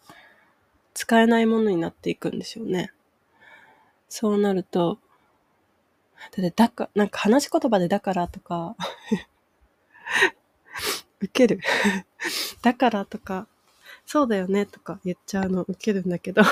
[0.93, 2.91] 使えないものになっていくんでしょうね。
[4.09, 4.99] そうなると、
[6.15, 8.75] だって、だか、なんか話し言葉でだからとか
[11.19, 11.59] 受ける
[12.61, 13.47] だからとか、
[14.05, 16.43] そうだよねとか言っちゃうの受けるんだけど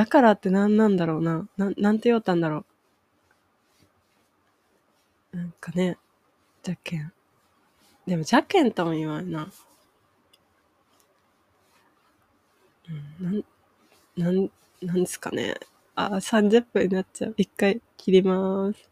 [0.00, 1.46] だからって何なんだろうな。
[1.58, 2.64] ななんて言おったんだろ
[5.34, 5.36] う。
[5.36, 5.98] なんかね、
[6.62, 7.12] じゃけん。
[8.06, 9.52] でも、じゃけんとも言わんな。
[13.20, 13.44] うん、
[14.16, 15.56] なん、なん、なんですかね。
[15.94, 17.34] あ、30分になっちゃう。
[17.36, 18.88] 一回切りまーす。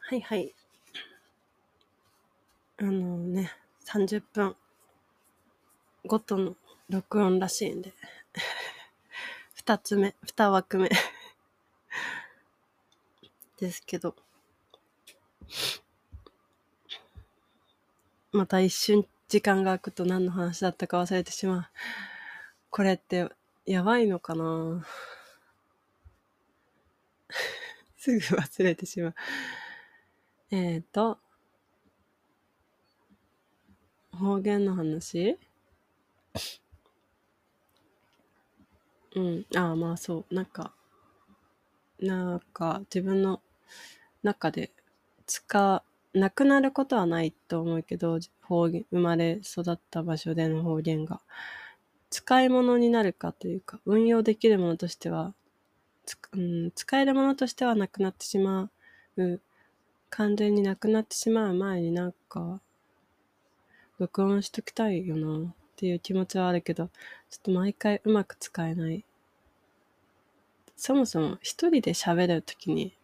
[0.00, 0.52] はいはい。
[2.78, 3.52] あのね、
[3.84, 4.56] 30分
[6.04, 6.56] ごとの
[6.88, 7.94] 録音らしいんで。
[9.64, 10.90] 二つ目、二枠目。
[13.60, 14.16] ですけど。
[18.32, 21.66] また一瞬時間が空くと何の話だったか忘れてしまう。
[22.70, 23.30] これって
[23.64, 24.84] やばいのかな？
[27.98, 29.14] すぐ忘れてしまう。
[30.50, 31.20] えっ、ー、と、
[34.10, 35.38] 方言の話？
[39.14, 39.46] うん。
[39.56, 40.34] ああ、まあそう。
[40.34, 40.74] なんか、
[42.00, 43.40] なんか自分の
[44.22, 44.72] 中で
[45.26, 45.82] 使
[46.14, 51.20] なくなることはないと思うけど、方言、生まれ育った場所での方言が。
[52.10, 55.34] 使い物になるかというか、運用できるものとしては、
[56.04, 58.70] つうん、使えるものとしてはなくなってしま
[59.16, 59.40] う。
[60.10, 62.60] 完全になくなってしまう前になんか、
[63.98, 66.92] 録音しときたいよなっていう気持ちはあるけど、ちょ
[67.38, 69.04] っと毎回うまく使えない。
[70.76, 72.96] そもそも一人で喋るときに、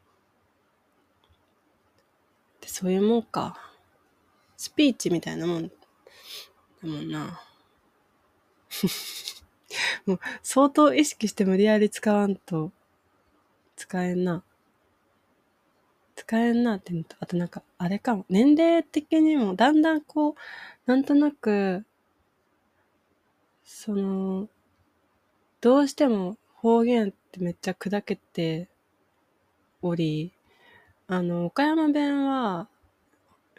[2.60, 3.56] でそういうもんか。
[4.56, 5.74] スピーチみたいなもんだ
[6.82, 7.40] もんな。
[10.06, 12.72] もう相当意識して無理やり使わんと
[13.76, 14.42] 使えんな。
[16.16, 18.26] 使えんなって、あとなんか、あれかも。
[18.28, 20.34] 年齢的にもだんだんこう、
[20.84, 21.86] なんとなく、
[23.70, 24.48] その、
[25.60, 28.66] どうしても方言ってめっちゃ砕けて
[29.82, 30.32] おり、
[31.06, 32.66] あの、岡山弁は、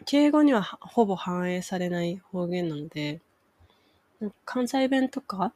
[0.06, 3.20] 敬語にはほぼ反映されない方言なので、
[4.44, 5.52] 関西弁とか、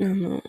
[0.00, 0.42] あの、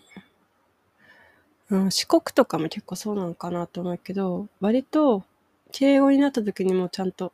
[1.72, 5.26] うん、四国とかも結構そうなのかなと思うけど、割と
[5.74, 7.34] 敬語になった時にもちゃんと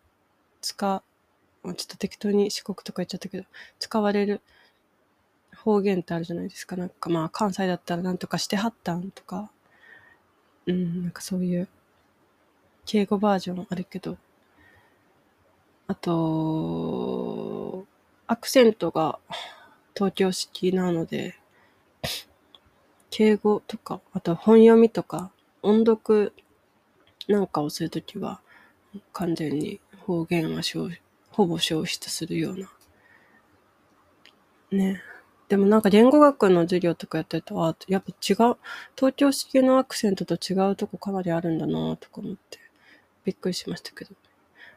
[0.59, 1.03] 使、
[1.63, 3.45] ちょっと適当に四国とか言っちゃったけど、
[3.77, 4.41] 使われる
[5.63, 6.75] 方言ってあるじゃないですか。
[6.75, 9.51] なんかまあ関西だったらなんとかしてはったんとか、
[10.65, 11.67] うん、なんかそういう
[12.85, 14.17] 敬語バージョンあるけど、
[15.87, 17.85] あと、
[18.27, 19.19] アクセントが
[19.93, 21.35] 東京式なので、
[23.09, 26.33] 敬語とか、あと本読みとか、音読
[27.27, 28.41] なんかをするときは、
[29.13, 30.61] 完全に方言は
[31.29, 32.71] ほぼ消失するような。
[34.71, 35.01] ね。
[35.51, 38.55] でもなんか言語学の授業とかやってると、あ、やっぱ違う、
[38.95, 42.57] 東京式のアクセントと違うとこかなりあるんだなとか思って、
[43.25, 44.11] びっくりしましたけど。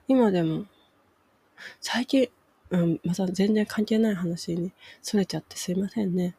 [0.08, 0.64] 今でも、
[1.80, 2.28] 最近、
[2.70, 6.34] うん、また全然関係ない話にそれちゃってすいませんね。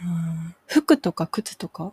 [0.00, 1.92] うん、服とか靴とか。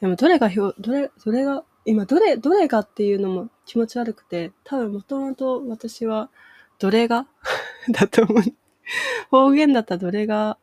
[0.00, 6.30] でもどれが表、どれ、どれが、今どれ、どれがっていうのも気持ち悪くて、多分もともと私は、
[6.78, 7.26] どれが？
[7.90, 8.61] だと思う。
[9.30, 10.58] 方言だったらどれが、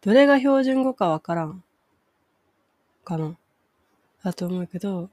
[0.00, 1.62] どれが標準語かわからん。
[3.04, 3.36] かな。
[4.22, 5.10] だと思うけど、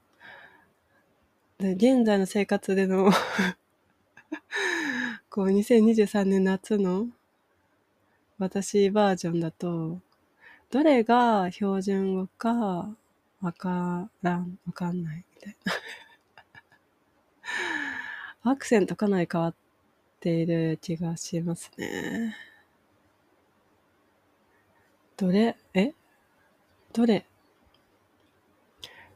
[1.58, 3.10] で現在の生活での
[5.30, 7.08] こう、2023年夏の
[8.38, 10.00] 私バージョンだと、
[10.70, 12.94] どれが標準語か
[13.40, 15.72] わからん、わかんないみたいな。
[18.52, 19.54] アクセントかなり変わっ
[20.26, 22.34] ている気がしますね。
[25.16, 25.92] どれ、え？
[26.92, 27.24] どれ、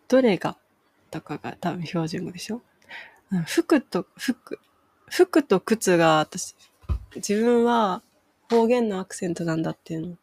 [0.07, 0.57] どれが
[1.11, 2.63] とかが多分標準語でしょ？
[3.45, 4.61] 服と、服、
[5.09, 6.55] 服と靴が私、
[7.17, 8.03] 自分は
[8.49, 10.17] 方言のアクセントなんだっていうの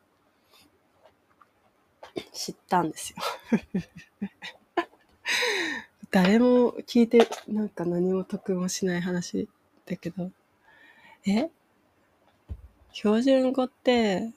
[2.32, 3.18] 知ったんですよ。
[6.12, 9.50] 誰も聞いて、なんか何も得もしない話
[9.86, 10.32] だけど、
[11.28, 11.50] え？
[12.94, 14.32] 標準語って、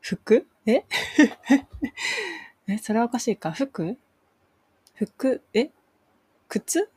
[0.00, 0.46] 服？
[0.66, 0.84] え？
[2.66, 3.52] え、それはおかしいか。
[3.52, 3.98] 服？
[4.94, 5.70] 服、え？
[6.48, 6.88] 靴？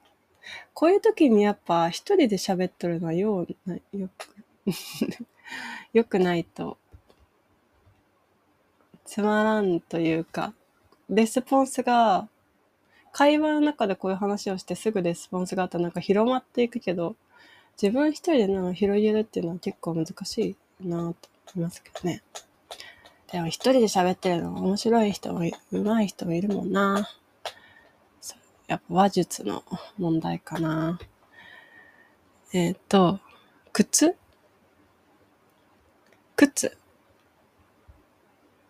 [0.73, 4.35] こういう時にやっぱ一人で喋っとるのはような、よく
[5.93, 6.77] よくないと、
[9.05, 10.53] つまらんというか、
[11.09, 12.29] レスポンスが、
[13.11, 17.15] 会話の中でこういう話をしてすぐレスポンスがあったらなんか広まっていくけど、
[17.81, 22.21] 自分一人でなんか広げるっていうのは結構難しいなと思いますけどね。
[23.31, 25.39] でも一人で喋ってるのが面白い人も
[25.71, 27.09] 上手い人もいるもんな。
[28.67, 29.63] やっぱ話術の
[29.97, 30.99] 問題かな。
[32.53, 33.19] えっ、ー、と、
[33.71, 34.15] 靴？
[36.35, 36.77] 靴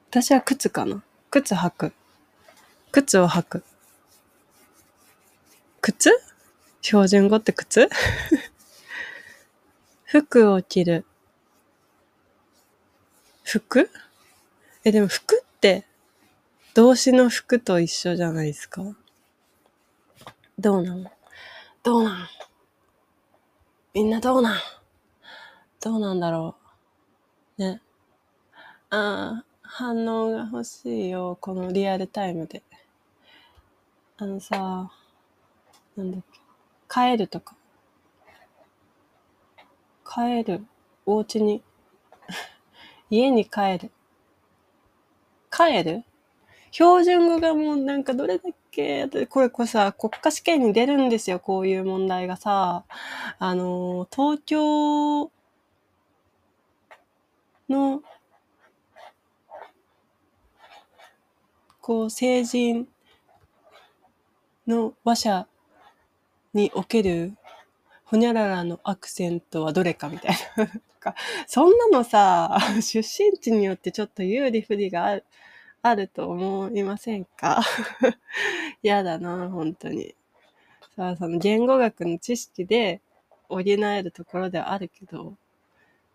[0.10, 1.94] 私は靴かな靴履く。
[2.92, 3.64] 靴を履く。
[5.82, 6.12] 靴？
[6.82, 7.90] 標準語って靴？
[10.14, 11.06] 服を着る。
[13.44, 13.90] 服？
[14.84, 15.88] え、でも服って
[16.76, 18.84] 動詞の服と一緒じゃないですか？
[20.60, 21.12] どうなの
[21.82, 22.28] どうなん？
[23.96, 24.58] みんなどうなん？
[25.82, 26.58] どうなんだろ
[27.58, 27.62] う？
[27.64, 27.82] ね。
[28.92, 31.40] ああ、反応が欲しいよ。
[31.42, 32.62] このリアルタイムで。
[34.18, 34.92] あのさ、
[35.96, 36.40] なんだっけ？
[36.88, 37.56] 帰るとか。
[40.14, 40.64] 帰る。
[41.08, 41.64] お家に。
[43.10, 43.92] 家に帰る。
[45.50, 46.04] 帰る？
[46.70, 52.84] 標準語がもうなんかどれだけこれこれさ、国家試験に出るんですよ、こういう問題がさ。
[53.40, 55.32] あの、東京
[57.68, 58.04] の、
[61.82, 62.88] こう、成人
[64.68, 65.48] の話者
[66.54, 67.36] における
[68.14, 71.16] ほにゃららのアクセントはどれかみたいな。
[71.48, 75.24] そんなのさ、 出身地によってちょっと有利不利がある。
[75.82, 77.64] あると思いませんか？
[78.84, 80.14] 嫌だな、本当に。
[80.96, 83.02] さあ、その言語学の知識で
[83.50, 85.36] 補えるところではあるけど、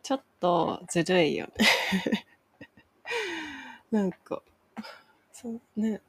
[0.05, 1.53] ちょっとずるいよね
[3.91, 4.41] なんか、
[5.33, 6.01] そうね、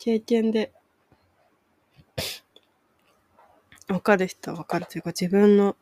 [0.00, 0.72] 経験で
[3.88, 5.76] わかる人はわかるというか自分の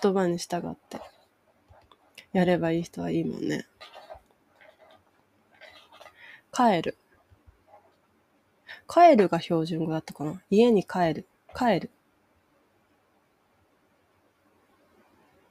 [0.00, 1.00] 言葉に従って
[2.32, 3.66] やればいい人はいいもんね。
[6.52, 6.96] 帰る。
[8.88, 11.26] 帰るが標準語だったかな家に帰る。
[11.56, 11.90] 帰る。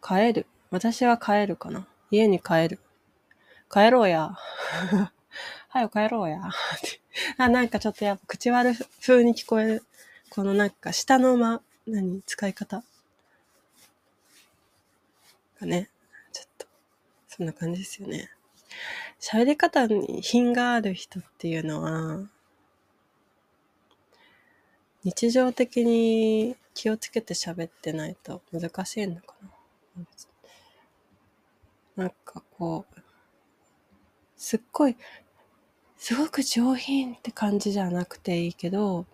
[0.02, 0.46] 帰る。
[0.72, 2.80] 私は帰るかな家に帰る。
[3.72, 4.34] 帰ろうや。
[5.70, 6.42] はよ帰ろうや。
[7.38, 9.84] あ、なんかちょっとやっぱ口悪風に聞こえる。
[10.30, 12.84] このなんか下の間、何使い方？
[15.60, 15.90] がね。
[16.32, 16.68] ちょっと、
[17.28, 18.30] そんな感じですよね。
[19.20, 22.30] 喋り方に品がある人っていうのは、
[25.04, 30.06] 日常的に気をつけて喋ってないと難しいのかな。
[31.96, 33.02] なんかこう、
[34.36, 34.96] すっごい、
[35.98, 39.08] すごく上品って感じじゃなくていいけど、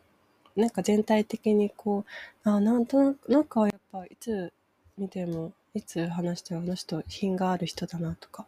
[0.55, 2.05] なんか全体的にこ
[2.45, 4.51] う、あ、なんとなく、なんかやっぱいつ
[4.97, 8.47] 見ても、いつ話してもあの人品がある人だなとか、っ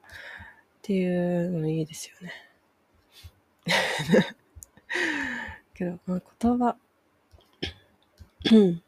[0.84, 2.34] ていうのいいですよね。
[5.74, 6.76] けど、まあ、言葉、
[8.51, 8.82] うん。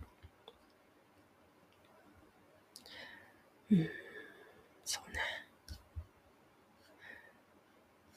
[3.71, 3.89] うん。
[4.85, 5.19] そうね。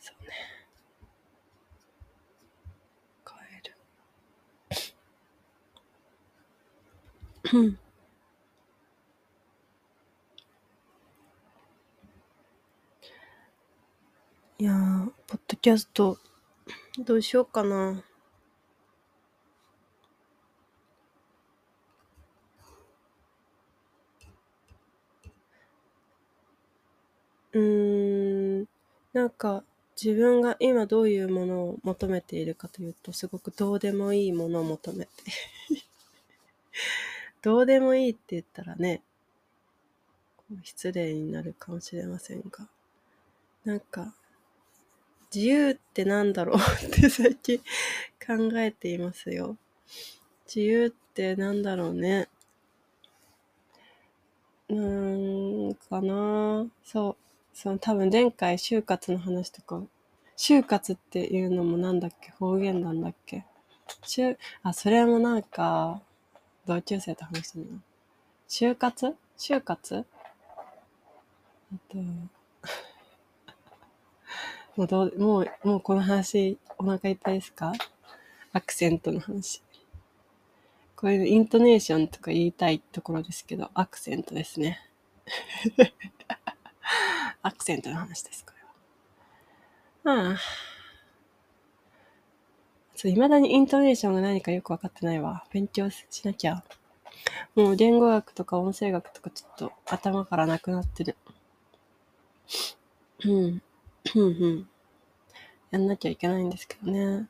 [0.00, 0.32] そうね。
[3.24, 3.32] 帰
[3.68, 3.74] る。
[7.52, 7.78] うん。
[14.58, 16.16] いやー、ポッドキャスト、
[17.04, 18.04] どうしようかな。
[27.52, 28.66] うーん、
[29.12, 29.64] なんか、
[30.02, 35.10] 自分が今どういうものを求めているかというと、すごくどうでもいいものを求めて
[37.42, 39.02] どうでもいいって言ったらね、
[40.62, 42.68] 失礼になるかもしれませんが、
[43.64, 44.14] なんか、
[45.34, 47.58] 自由ってなんだろうって最近
[48.26, 49.56] 考えていますよ。
[50.46, 52.28] 自由ってなんだろうね。
[54.68, 57.16] うーん、かなそう。
[57.54, 59.82] その多分前回就活の話とか、
[60.36, 62.30] 就活っていうのもなんだっけ？
[62.32, 63.44] 方言なんだっけ？
[64.02, 66.02] 就、あ、それもなんか、
[66.70, 67.64] 同級生と話したの？
[68.48, 69.16] 就活？
[69.36, 70.06] 就活？
[71.72, 71.98] あと、
[74.76, 77.72] もうどう、もう、もうこの話、お腹いっぱいですか？
[78.52, 79.64] アクセントの話。
[80.94, 84.78] こういうイントネーションとか言いたいところですけど、アクセントですね。
[87.42, 88.52] アクセントの話です、こ
[90.04, 90.30] れは。
[90.30, 90.69] ああ。
[93.00, 95.46] そう、未だにイントネーションが何かよくわかってないわ。
[95.50, 96.62] 勉強しなきゃ。
[97.54, 101.16] もう言語学とか音声学とかちょっと頭からなくなってる。
[103.24, 103.62] うん。
[104.16, 104.68] うんうん。
[105.70, 107.28] やんなきゃいけないんですけどね。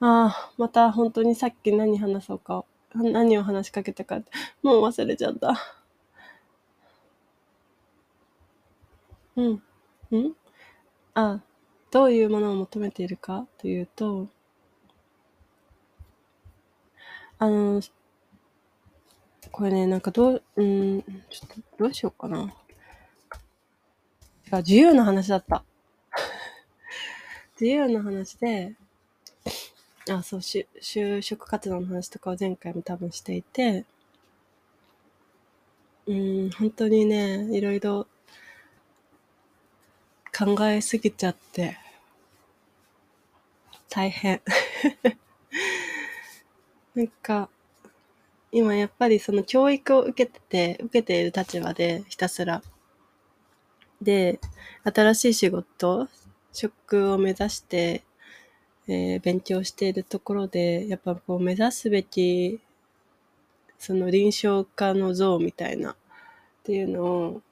[0.00, 4.20] ああ、また本当にさっき何話そうか、何を話しかけたか、
[4.62, 5.54] もう忘れちゃった。
[9.36, 9.62] うん。
[10.10, 10.32] うん？
[11.14, 11.42] ああ、
[11.90, 14.28] どういうものを求めているかというと、
[17.38, 17.82] あの、
[19.50, 22.54] これね、なんかどう、うん、ちょっとどうしようかな。
[24.50, 25.64] あ、自由な話だった。
[27.60, 28.74] 自由な話で、
[30.10, 33.84] あ、そう、就職活動の話とかを前回も多分していて、
[36.06, 38.06] うん、本当にね、いろいろ
[40.38, 41.78] 考えすぎちゃって、
[43.88, 44.42] 大変。
[46.94, 47.48] なんか、
[48.52, 52.62] 今やっぱりその教育を受けてて、受けている立場でひたすら。
[54.02, 54.38] で、
[54.84, 56.06] 新しい仕事、
[56.52, 58.04] 職を目指して、
[58.88, 62.60] えー、勉強しているところで、やっぱこう目指すべき、
[63.78, 65.96] その臨床家の像みたいなっ
[66.62, 67.42] ていうのを、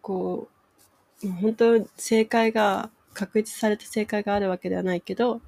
[0.00, 0.51] こう、
[1.28, 5.40] 本当正解が、確立された正解があるわけではないけど、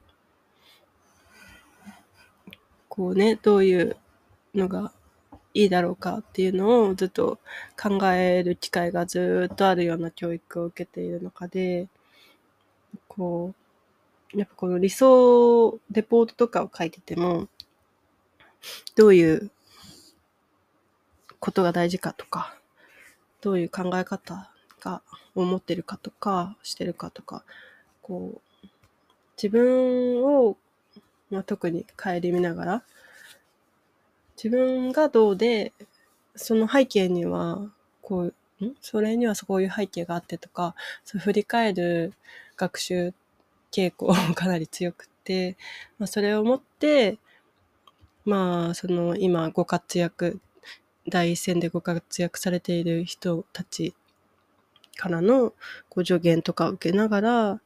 [2.88, 3.96] こうね、どういう
[4.54, 4.92] のが
[5.54, 7.38] いいだろうかっていうのをずっと
[7.80, 11.88] 考える機会がずっとあるような教育を受けている中で、
[13.08, 13.54] こ
[14.32, 17.48] う、やっぱこの理想レポートとかを書いてても、
[18.94, 19.50] どういう
[21.40, 22.56] ことが大事かとか、
[23.40, 24.53] どういう考え方
[24.84, 25.02] が
[25.34, 27.42] 思ってるかとか、してるかとか、
[28.02, 28.68] こう、
[29.36, 30.56] 自分を、
[31.30, 32.82] まあ、特に顧みながら、
[34.36, 35.72] 自分がどうで、
[36.36, 37.70] その背景には、
[38.02, 38.74] こう、ん？
[38.80, 40.74] それにはそういう背景があってとか、
[41.04, 42.12] そう振り返る
[42.56, 43.14] 学習
[43.72, 45.56] 傾向も かなり強くて、
[45.98, 47.18] まあ、それをもって、
[48.24, 50.40] まあ、その今ご活躍、
[51.08, 53.94] 第一線でご活躍されている人たち
[54.94, 55.52] からの
[55.90, 57.60] ご助言とか受けながら、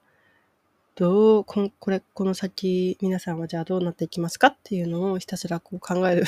[0.95, 6.25] どう、ここれ、この先、皆さんはじゃあどうなっていきますかっていうのをひたすらこう考える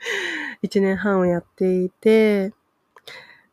[0.60, 2.52] 一年半をやっていて、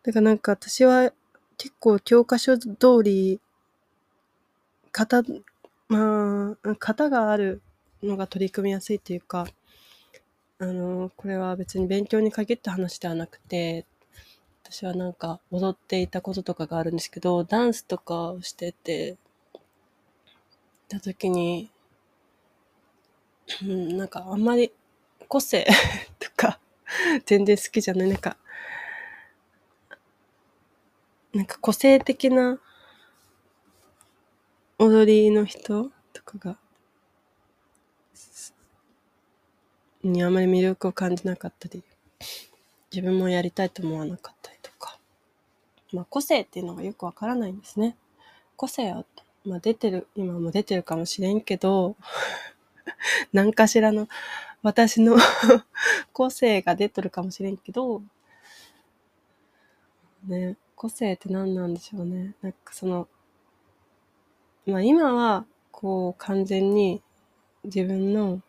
[0.04, 1.14] だからなんか私は
[1.58, 2.70] 結構教科書通
[3.04, 3.40] り、
[4.92, 5.24] 型、
[5.88, 7.62] まあ、型がある
[8.04, 9.48] のが取り組みやすいっていうか、
[10.58, 13.86] あの、これは別に勉強に限った話ではなくて、
[14.72, 19.18] 私はなんか踊っていたこととかがあるんですけど、ダンスとかをしてて、
[20.88, 21.72] た時に、
[23.64, 24.72] うん、なんかあんまり
[25.28, 25.66] 個性
[26.20, 26.60] とか
[27.26, 28.10] 全然好きじゃない。
[28.10, 28.38] なんか、
[31.34, 32.60] なんか個性的な
[34.78, 36.58] 踊りの人とかが、
[40.04, 41.84] にあまり魅力を感じなかったり、
[42.92, 44.49] 自分もやりたいと思わなかった。
[45.94, 47.98] まあ個性っていうのがよくわからないんですね。
[48.56, 49.06] 個性は
[49.46, 51.96] まあ出てる、今も出てるかもしれんけど、
[53.34, 54.08] 何かしらの
[54.64, 55.18] 私の
[56.14, 58.02] 個性が出てるかもしれんけど、
[60.28, 62.36] ね、個性って何なんでしょうね。
[62.42, 63.08] なんかその、
[64.66, 67.02] まあ今は、こう完全に
[67.64, 68.42] 自分の、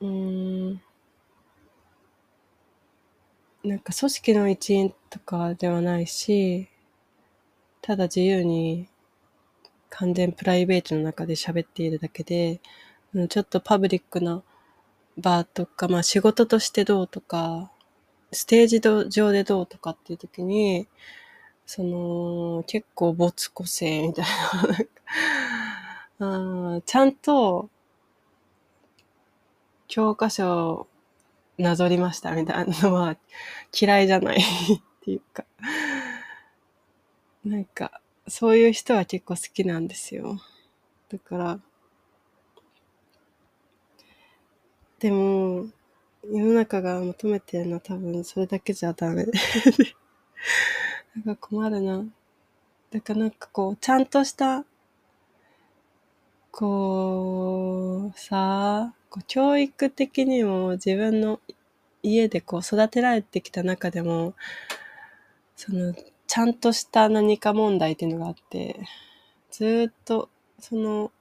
[0.00, 0.82] うーん、
[3.64, 6.68] なんか組織の一員とかではないし、
[7.82, 8.88] ただ自由に
[9.90, 12.60] 完全プライベートの中で喋っているだけで、
[13.28, 14.42] ちょっとパブリックな
[15.16, 17.72] 場とか、まあ仕事としてどうとか、
[18.32, 18.80] ステージ
[19.10, 20.86] 上でどうとかっていう時に、
[21.66, 24.24] その、結構没個性みたい
[26.18, 26.80] なあ。
[26.86, 27.70] ちゃんと、
[29.88, 30.86] 教科書
[31.58, 33.16] なぞりましたみたいなのは
[33.78, 34.42] 嫌いじゃない っ
[35.02, 35.44] ていうか。
[37.44, 40.38] なんか、そういう人は結構好きなんですよ。
[41.10, 41.60] だから、
[45.00, 45.66] でも、
[46.24, 49.32] 世の中が求めてるのは多分それだけじゃダメで。
[51.24, 52.04] なんか困るな。
[52.90, 54.64] だからなんかこう、ちゃんとした、
[56.58, 61.38] こう、さあ、こう教育的にも自分の
[62.02, 64.34] 家でこう育てられてきた中でも、
[65.54, 65.94] その
[66.26, 68.80] ちゃんとした何か問題っていうのがあって、
[69.52, 71.12] ずっと、その、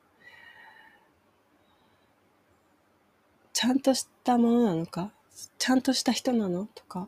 [3.54, 5.12] ちゃんとしたものなのか
[5.60, 7.08] ちゃんとした人なのとか、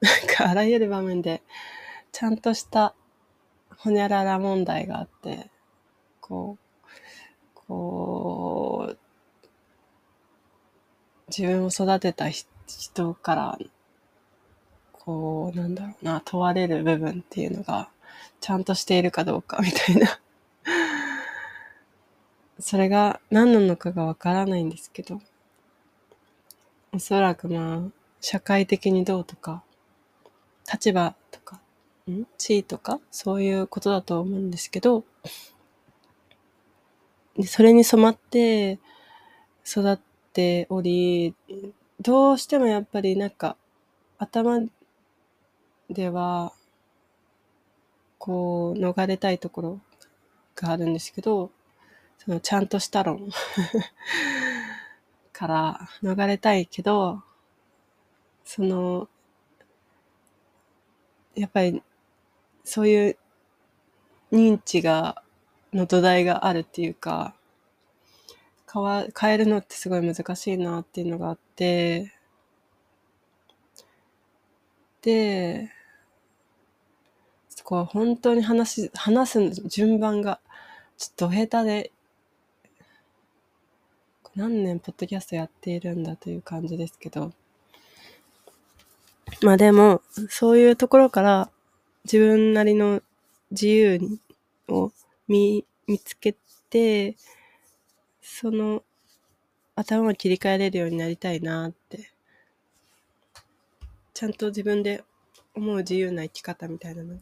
[0.00, 1.40] なんかあらゆる場面で、
[2.10, 2.96] ちゃんとした
[3.78, 5.48] ほにゃらら問題があって、
[6.20, 6.61] こう、
[7.72, 8.98] こう、
[11.28, 13.58] 自分を育てた人から
[15.04, 17.88] こう、なんだろうな、問われる部分っていうのが、
[18.40, 20.20] ちゃんとしているかどうかみたいな。
[22.60, 25.20] それが何なのかがわからないんですけど、
[26.92, 29.64] おそらくまあ、社会的にどうとか、
[30.72, 31.58] 立場とか、
[32.08, 32.24] ん？
[32.38, 35.02] 地位とか、そういうことだと思うんですけど、
[37.46, 38.78] それに染まって
[39.66, 39.98] 育っ
[40.32, 41.34] ており、
[42.00, 43.56] どうしてもやっぱりなんか、
[44.18, 44.60] 頭
[45.88, 46.52] では、
[48.18, 49.80] こう、逃れたいところ
[50.56, 51.50] があるんですけど、
[52.18, 53.30] そのちゃんとした論
[55.32, 57.22] から逃れたいけど、
[58.44, 59.08] その、
[61.34, 61.82] やっぱり、
[62.64, 63.18] そういう
[64.32, 65.22] 認知が、
[65.72, 67.34] の土台があるっていうか、
[68.72, 72.12] 変わ、変えるのってすごい難しいなっていうのがあって、
[75.02, 75.70] で
[77.48, 80.40] そ、こう本当に話話す順番が
[80.96, 81.92] ちょっと下手で、
[84.34, 87.32] 何年ポッドキャストやっているんだという感じですけど、
[89.42, 91.50] まあでも、そういうところから
[92.04, 93.02] 自分なりの
[93.50, 94.00] 自由
[94.68, 94.92] を
[95.28, 96.36] 見、見つけ
[96.70, 97.16] て、
[98.20, 98.82] その
[99.74, 102.12] 頭を切り替えれるようになりたいなって、
[104.14, 105.02] ちゃんと自分で
[105.54, 107.20] 思う自由な生き方みたいなのが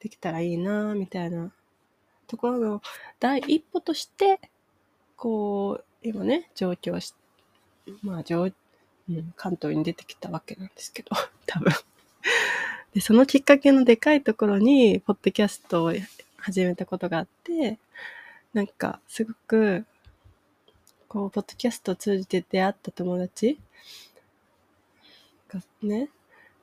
[0.00, 1.52] できたらいいなみたいな
[2.26, 2.82] ところの
[3.20, 4.40] 第一歩として、
[5.16, 7.14] こう、今ね、上京し、
[8.02, 8.52] まあ上、
[9.08, 11.10] うん、関東に出てきたわけなんですけど、
[11.46, 11.72] 多分。
[12.94, 15.92] で、そのきっかけのでかいところに、ポッドキャストを
[16.46, 17.76] 始めたことがあって、
[18.54, 19.84] なんか、すごく、
[21.08, 23.58] こう、ポッドキャストを通じて出会った友達
[25.48, 26.08] がね、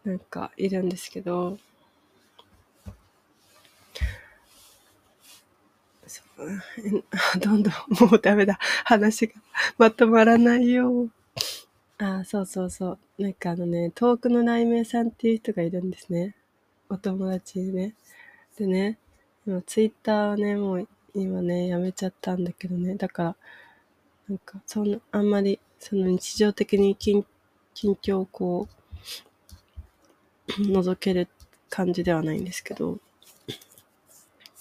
[0.06, 1.58] なんかいるんですけど、
[6.08, 6.64] そう
[7.42, 8.58] どんどん、もうダメだ。
[8.86, 9.34] 話が
[9.78, 11.10] まとまらないよ。
[11.98, 13.22] ああ、そうそうそう。
[13.22, 16.36] なんかあのね、遠くの内面さんっていう人がいるんですね。
[16.88, 17.96] お友達にね。
[18.58, 18.98] でね、
[19.46, 22.96] 今ツイッターはね、もう今ね、やめちゃったんだけどね。
[22.96, 23.36] だから、
[24.30, 27.26] なんか、そんな、あんまり、その日常的に近
[27.74, 28.68] 近況をこ
[30.48, 31.28] う、 覗ける
[31.70, 33.00] 感じではないんですけど、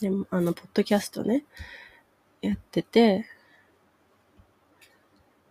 [0.01, 1.45] でも、あの、ポッドキャストね、
[2.41, 3.27] やってて、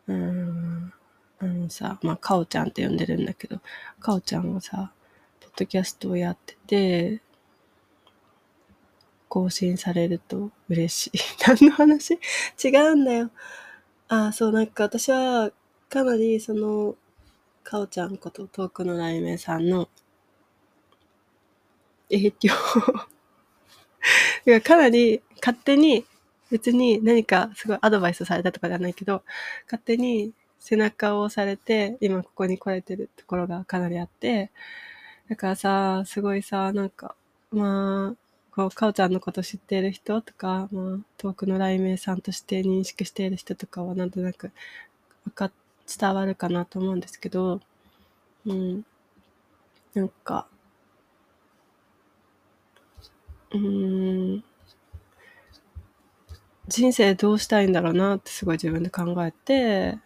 [0.07, 0.93] うん、
[1.39, 3.61] あのさ、まあ、かおちゃんって呼んでるんだけど、
[3.99, 4.91] かおちゃんがさ、
[5.39, 7.21] ポッドキャストをやってて、
[9.32, 11.11] 更新されると嬉しい。
[11.47, 12.19] 何の話？
[12.61, 13.32] 違うんだよ。
[14.09, 15.51] ああ、そう、なんか私は、
[15.89, 16.97] かなり、その、
[17.63, 19.88] かおちゃんこと遠くの雷鳴さんの
[22.09, 22.49] 影響
[24.63, 26.05] かなり勝手に
[26.49, 29.23] 別に何かすごいアドバイスされたとかじゃないけど、
[29.65, 34.51] 勝手に背中を押されて今ここに来れてるところがかなりあって、
[35.29, 37.15] だからさ、すごいさ、なんか、
[37.51, 44.52] まあ、こう、かおちゃんのこと知っている人とか、まあ、遠くの雷鳴さんとして認識している人とかはなんとなく、
[45.26, 45.52] わか、
[45.88, 47.62] 伝わるかなと思うんですけど、
[48.45, 48.86] うん。
[49.93, 50.47] なんか、
[53.52, 54.43] うーん、
[56.68, 59.97] 人生どうしたいんだろうなってすごい自分で考えて、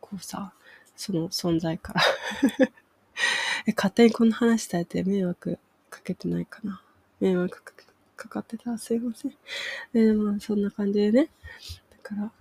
[0.00, 0.52] こうさ、
[0.96, 2.02] その存在から
[3.66, 5.58] え、勝手にこの話されて迷惑
[5.90, 6.82] かけてないかな。
[7.20, 7.72] 迷惑か
[8.16, 9.34] かかってたらすいません。
[9.92, 11.28] でも、そんな感じでね。
[11.90, 12.32] だから、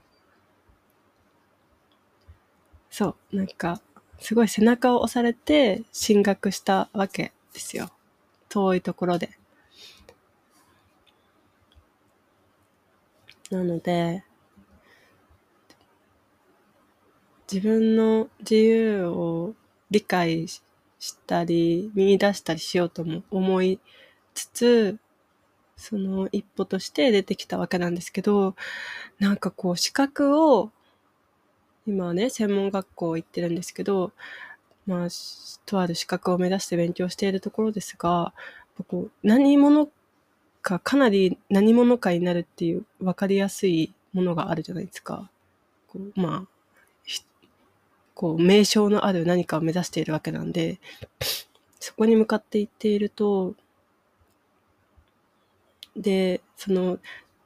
[2.90, 3.82] そう、なんか、
[4.20, 7.90] すごい背中を押されて進学したわけですよ。
[8.50, 9.30] 遠いところで。
[13.50, 14.24] なので、
[17.52, 19.56] 自分の自由を
[19.90, 20.62] 理解し
[21.26, 23.80] たり、見出したりしようとも思い
[24.46, 25.00] つつ、
[25.78, 28.56] その一歩として出てきたわけなんですけど、
[29.20, 30.72] なんかこう資格を、
[31.88, 34.12] 今はね、専門学校行ってるんですけど、
[34.86, 35.08] まあ、
[35.66, 38.34] とある資格を目指して勉強しているところですが、
[38.88, 39.90] こう何者
[40.62, 45.30] かかなり何者かになるっていう分かりやすいものがあるじゃないですか。
[45.88, 46.48] こうまあ、
[48.16, 50.80] こう名称のある何かを目指しているわけなんで、
[51.80, 53.54] そこに向かっていっていると、
[55.96, 57.00] で、その、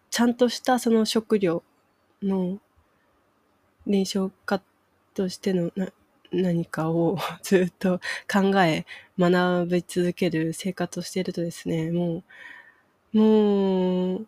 [0.10, 1.64] ちゃんとしたその食料
[2.22, 2.60] の
[3.88, 4.62] 臨床家
[5.14, 5.88] としてのな
[6.32, 8.00] 何かを ずっと
[8.32, 8.86] 考え、
[9.20, 12.24] 学び続ける生活をしているとですね、も
[13.14, 14.28] う、もう、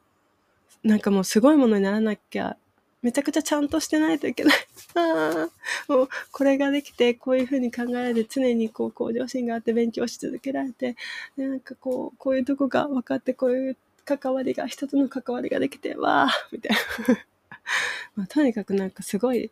[0.84, 2.58] なんかもうすごいものにならなきゃ、
[3.02, 4.58] めちゃくちゃちゃんとしてないといけない。
[4.96, 5.50] あ
[5.88, 10.96] あ、もうこれができて、こういうふうに考えられて、常にこう向上心があって勉強し続けられて、
[11.38, 16.78] でなんかこう、こういうとこが分かって、こういう関わりが、人との関わりができて、わあみたい
[17.08, 17.26] な。
[18.16, 19.52] まあ、とにかくなんかすごい、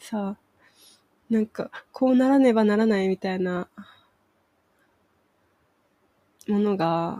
[0.00, 0.36] さ、
[1.28, 3.68] なんか、こうならねばならないみたいな
[6.48, 7.18] ものが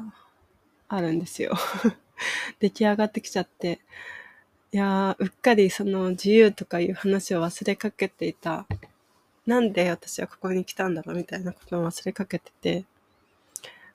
[0.88, 1.54] あるんですよ。
[2.60, 3.80] 出来上がってきちゃって。
[4.72, 8.66] いや、うっかりその自由とかいう話を忘れかけていた。
[9.46, 12.84] なんで私はここに来たんだろうみたいなことを忘れかけてて、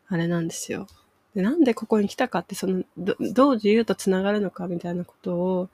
[0.07, 0.87] あれなんですよ。
[1.35, 5.69] でなんでここに来たかって、そのど、どう自由とつながるのかみたいなことを、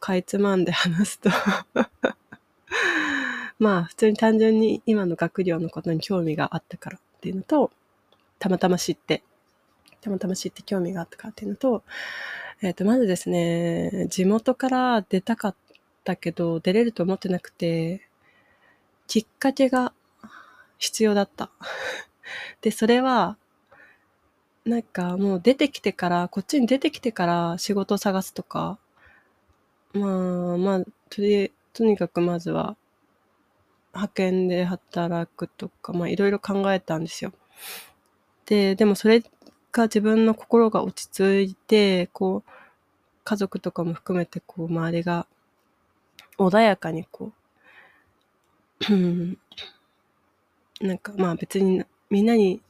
[0.00, 1.30] かいつまんで話すと
[3.58, 7.70] まあ、普通に単純に今の学業のことに興味があったからっていうのと、
[8.38, 9.22] たまたま知って、
[10.00, 11.82] たまたま知って興味があったからっていうのと、
[12.62, 15.54] えっ、ー、と、まずですね、地元から出たかっ
[16.04, 18.08] たけど、出れると思ってなくて、
[19.06, 19.92] きっかけが
[20.78, 21.50] 必要だった。
[22.62, 23.36] で、それは、
[24.64, 28.78] なんかもう出てきてから、こっちに出てきてから仕事を探すとか、
[29.92, 32.76] まあ、まあ、とり、とにかくまずは、
[33.94, 37.32] 派遣で働くとか、まあいろいろ考えたんですよ。
[38.46, 39.22] で、でもそれ
[39.72, 42.50] が自分の心が落ち着いて、こう、
[43.24, 45.26] 家族とかも含めて、こう、周りが
[46.38, 48.92] 穏やかにこう、
[50.80, 52.60] なんかまあ別にみんなに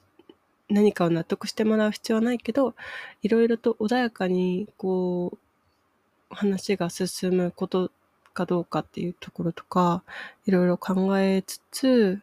[0.71, 2.75] 何かを納得してもらう必要はないけど、
[3.23, 7.91] いろいろと穏やかにこう、話が進むこと
[8.35, 10.05] かどうかっていうところとか、
[10.47, 12.21] いろいろ考えつつ、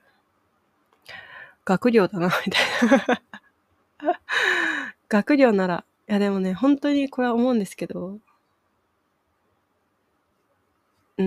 [1.65, 3.21] 学業だな、みたいな。
[5.09, 8.19] 学業なら、いやでもね、本当にこれは思うんですけど、
[11.17, 11.25] うー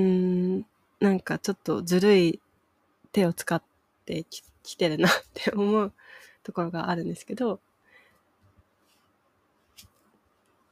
[0.58, 0.66] ん、
[1.00, 2.40] なんかちょっとずるい
[3.12, 3.62] 手を使っ
[4.06, 5.92] てききてるなって思う。
[6.42, 7.60] ところがあるんですけど、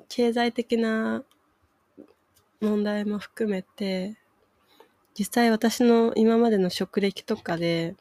[0.09, 1.23] 経済的な
[2.61, 4.17] 問題も含めて、
[5.19, 7.95] 実際私の今までの職歴とかで、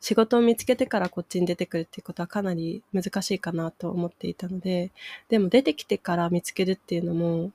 [0.00, 4.92] 仕事を見つけてからこっちに出てくるっていうことはかなり難しいかなと思っていたので、
[5.28, 7.50] でも出てきてから見つけるっていうのも、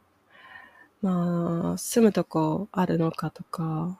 [1.01, 3.97] まあ、住むとこあるのかとか、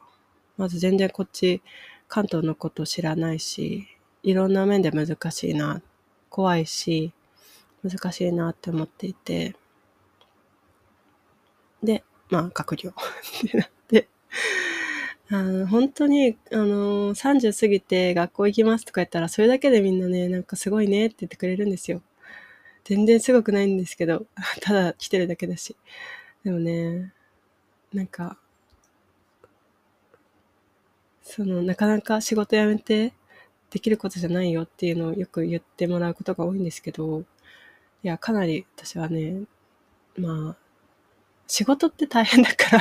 [0.58, 1.62] まず全然こっち、
[2.08, 3.88] 関東のこと知らないし、
[4.24, 5.82] いろんな面で難しいな、
[6.30, 7.14] 怖いし、
[7.84, 9.56] 難しいなって思っていて、
[11.84, 12.94] で、まあ、学業っ
[13.50, 14.08] てなって、
[15.32, 22.02] あの、本当に、あの、30過ぎて学校行きますとか言ったら、それだけでみんなね、なんかすごいねって言ってくれるんですよ。
[22.84, 24.26] 全然すごくないんですけど、
[24.62, 25.76] ただ来てるだけだし。
[26.44, 27.14] でもね、
[27.94, 28.38] なんか、
[31.24, 33.14] その、なかなか仕事辞めて
[33.70, 37.24] できることじゃないよっていうのをよく言ってもらうことが多いんですけど、い
[38.08, 39.44] や、かなり私はね、
[40.18, 40.56] まあ、
[41.48, 42.78] 仕事って大変だか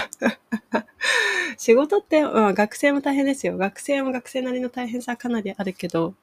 [0.71, 0.87] ら
[1.57, 3.57] 仕事って、まあ、学生も大変ですよ。
[3.57, 6.15] 学生も学生なりの大変さはかなりあるけど、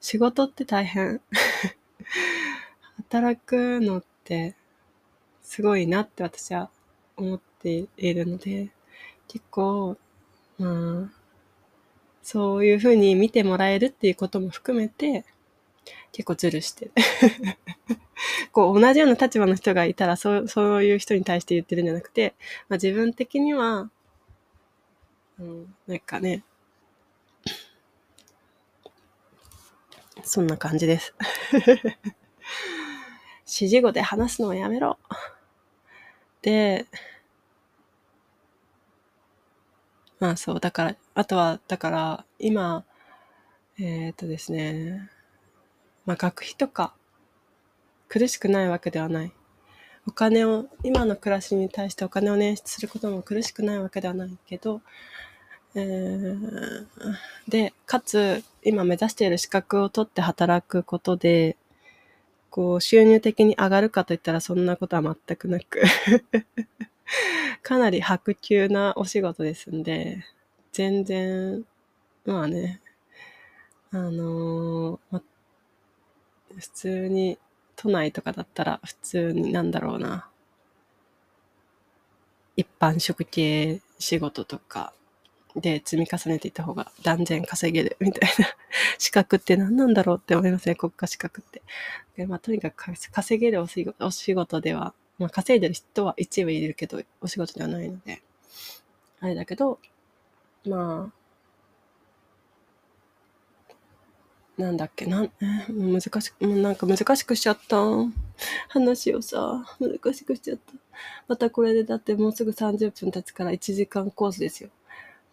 [0.00, 1.20] 仕事って大変。
[2.96, 4.54] 働くのって
[5.42, 6.70] すごいなって私は
[7.16, 8.70] 思っているので、
[9.28, 9.96] 結構、
[10.58, 11.23] まあ、
[12.24, 15.26] そういうふうに見てもらえるっていうことも含めて、
[16.10, 16.90] 結構ズルして。
[18.50, 22.34] こう、同じような立場の人がいたら、そう、そういう人に対して言ってるんじゃなくて、
[22.70, 23.90] まあ、自分的には、
[25.38, 26.42] うん、なんかね、
[30.22, 31.14] そんな感じです。
[31.52, 31.96] 指
[33.46, 34.98] 示語で話すのはやめろ。
[36.40, 36.86] で、
[40.24, 42.86] まあそう、だから、あとは、だから、今、
[43.78, 45.10] えっ、ー、とですね、
[46.06, 46.94] まあ学費とか、
[48.08, 49.32] 苦しくないわけではない。
[50.06, 54.80] お金を、今の暮らしに対してお金を捻出することも苦しくないわけではないけど、
[55.74, 56.86] えー、
[57.46, 61.58] で、かつ、今目指している資格を取って働くことで、
[62.48, 65.82] こう、収入的に上がるかといったらそんなことは全くなく
[67.62, 70.24] かなり白球なお仕事ですんで、
[70.72, 71.64] 全然、
[72.24, 72.80] まあね、
[73.90, 75.22] あのー、ま、
[76.58, 77.38] 普通に
[77.76, 80.28] 都内とかだったら普通になんだろうな。
[82.56, 84.92] 一般職系仕事とか
[85.56, 88.46] で積み重ねていった方が断然稼げるみたいな
[88.98, 91.62] 資格って何なんだろうって思いますね、国家資格って。
[92.16, 93.66] でまあ、とにかく稼げるお
[94.10, 98.22] 仕事ではまあ稼いでる人は一部いるけど、お仕事ではないので、
[99.20, 99.78] あれだけど、
[100.66, 101.24] まあ、
[104.56, 105.30] なんだっけ、なん、
[105.68, 107.76] 難しく、もうなんか難しくしちゃった。
[108.68, 110.72] 話をさ、難しくしちゃった。
[111.26, 114.70] またこれでだってもうすぐ30分経つから1時間コースですよ。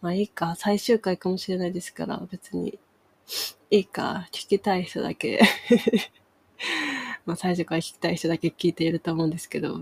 [0.00, 2.78] まあいいか、最終回かもしれないですから、別に、
[3.70, 5.40] いいか、聞きたい人だけ
[7.26, 9.78] まあ最初から聞きたい人だけ聞いていると思うんですけど、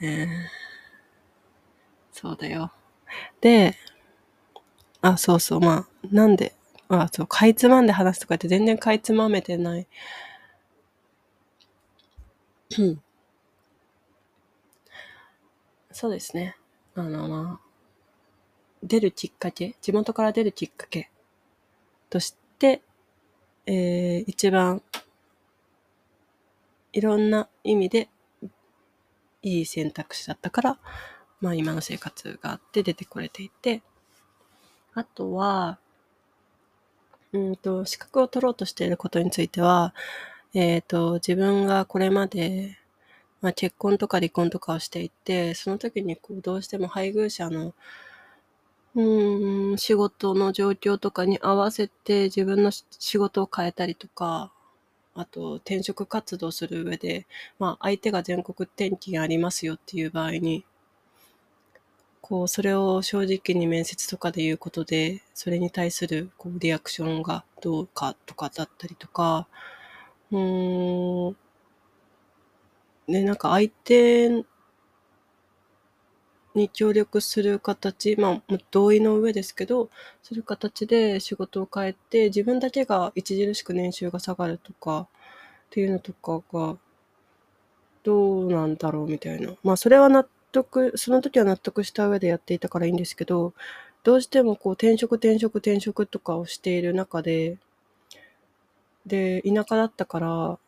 [0.00, 0.50] ね
[2.12, 2.72] そうだよ。
[3.40, 3.76] で、
[5.00, 6.54] あ、そうそう、まあ、なんで、
[6.88, 9.86] あ、そう、かいつまんで話すとかって全然かいつまめてない。
[15.92, 16.56] そうですね。
[16.94, 17.68] あの、まあ、
[18.82, 21.10] 出るきっかけ、地元から出るきっかけ
[22.10, 22.82] として、
[23.66, 24.82] えー、一番
[26.92, 28.08] いろんな意味で
[29.42, 30.78] いい選択肢だったから、
[31.40, 33.82] まあ今の生活があって出てこれていて、
[34.94, 35.78] あとは、
[37.32, 39.94] うんと、資格を取ろうとしていることについては、
[40.54, 42.78] えっ、ー、と、自分がこれまで、
[43.42, 47.74] まあ、結婚とか離婚とかをしていて、その時にこうどうしても配偶者の
[48.94, 54.50] うん、仕事の状況とかに合わせて自分の仕事を変えたりとか、
[55.18, 57.26] あと転職活動する上で、
[57.58, 60.64] まあ相手が全国転勤ありますよっていう場合に、
[62.20, 69.46] こう、それを正直に面接とかで言うことで、それに対するこうリアクションがどうかとかだったりとか、
[70.30, 71.36] うーん、
[73.08, 74.44] ね、なんか相手
[76.54, 79.90] に協力する形、まあ、同意の上ですけど、
[80.22, 86.76] する形で仕事を変えて、自分だけが著しく年収が下がるとか、っていうのとかが、
[88.02, 89.54] どうなんだろうみたいな。
[89.62, 93.52] まあ、それは納得、その時は納得した上でやっていたからいいんですけど、
[94.02, 97.58] どうしてもこう転職転職転職とかをしている中で、
[99.06, 100.58] で、田舎だったから、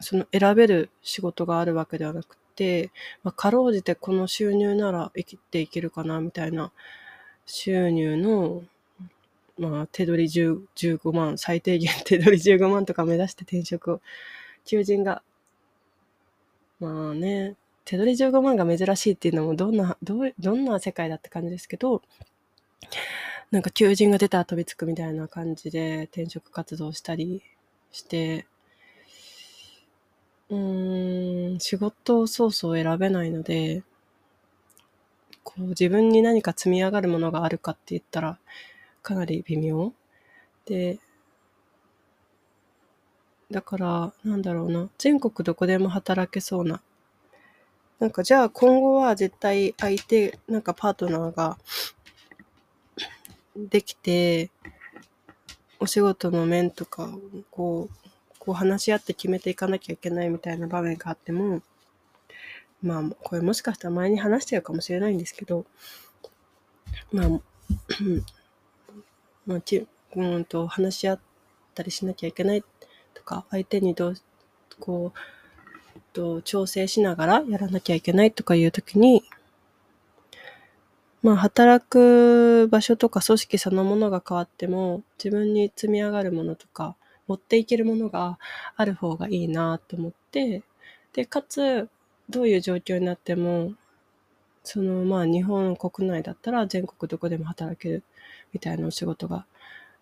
[0.00, 2.90] その選べる仕事があるわけではなくて、
[3.22, 6.72] まあ、かろうじてこの収入なら生きていけるかなみたいな
[7.46, 8.62] 収入の、
[9.58, 14.00] まあ、手取り10 15万、最低限手取り15万とか目指して転職を、
[14.66, 15.22] 求人が、
[16.80, 17.56] まあね、
[17.86, 22.02] 手取り15万が珍しいっていうのもどんな、どう、どんな世界だって感じですけど、
[23.50, 27.42] なんか求人が出たら飛びつくみたいな感じで転職活動したり
[27.90, 28.46] して、
[30.50, 33.84] うん、仕事をそうそう選べないので、
[35.44, 38.38] こう自分に何か積み上がるものがあるかって言ったら、
[39.02, 39.92] かなり微妙。
[40.66, 40.98] で、
[43.50, 46.80] だから、なんだろうな、全国どこでも働けそうな。
[48.00, 51.58] なんかじゃあ今後は絶対相手、なんかパートナーが
[53.56, 54.50] できて、
[55.78, 57.08] お仕事の面とか、
[57.50, 58.09] こう、
[58.40, 61.62] こう話し合って決めていかなきゃいけないみたいな場面があっても、
[62.82, 65.66] まあ、これもしかしたら前に話してるかもしれないんですけど、
[67.12, 67.28] まあ、
[69.46, 69.86] まあ、ち、
[70.16, 71.20] うんと、話し合っ
[71.74, 72.64] たりしなきゃいけない
[73.12, 74.14] とか、相手にどう、
[74.80, 75.18] こう、
[76.12, 79.22] と調整しながらやらなきゃいけないとかいうときに、
[81.22, 86.96] まあ、働く場所とか組織そのものが変わっても、自分に積み上がるものとか、
[87.30, 88.38] 持っていけるものが
[88.76, 90.64] ある方がいいなと思って、
[91.14, 91.88] で、かつ、
[92.30, 93.74] どういう状況になっても、
[94.64, 98.04] その、まあ、日本国内だったら全国どこでも働ける
[98.52, 99.46] みたいなお仕事が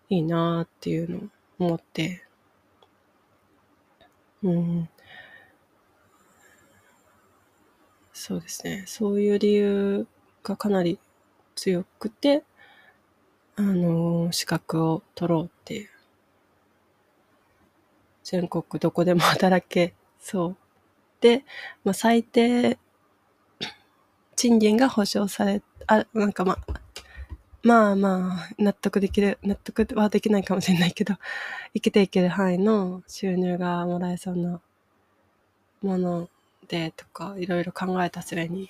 [0.09, 1.21] いいなっていうのを
[1.59, 2.23] 思って、
[4.43, 4.89] うん。
[8.13, 8.83] そうですね。
[8.87, 10.07] そういう理由
[10.43, 10.99] がかなり
[11.55, 12.43] 強くて、
[13.57, 15.89] あの、資格を取ろうっていう
[18.29, 20.57] 全国どこでも働けそう。
[21.19, 21.43] で、
[21.83, 22.77] まあ、最低
[24.35, 26.57] 賃金が保障され、あ、なんかまあ、
[27.63, 31.15] まあまあ、納得できる、納得はできないかもしれないけど、
[31.73, 34.61] 生きていける範囲の収入がもらえそうな
[35.81, 36.29] もの
[36.67, 38.69] でとか、いろいろ考えた末に、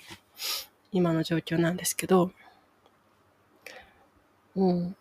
[0.93, 2.31] 今の状況なんですけど、
[4.55, 4.95] うん。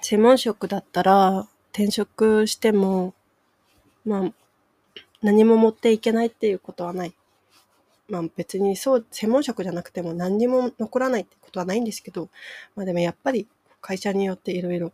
[0.00, 3.12] 専門職だったら、転職しても、
[4.06, 4.32] まあ、
[5.20, 7.14] 何も持っていけないっていうことはない。
[8.08, 12.30] まあ別にそう、専門職じゃなくても何にも残らないってことはないんですけど、
[12.76, 13.48] まあでもやっぱり
[13.80, 14.92] 会社によっていろいろ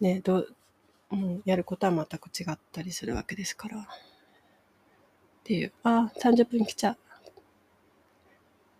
[0.00, 0.56] ね、どう、
[1.12, 3.78] うん、やることは全く違ったりするわけですから。
[3.78, 3.84] っ
[5.44, 5.72] ていう。
[5.82, 6.98] あ、30分来ちゃう。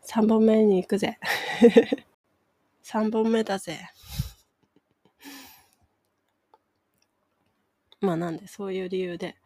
[0.07, 1.18] 3本目に行くぜ。
[2.82, 3.78] 3本目だぜ。
[8.00, 9.36] まあなんでそういう理由で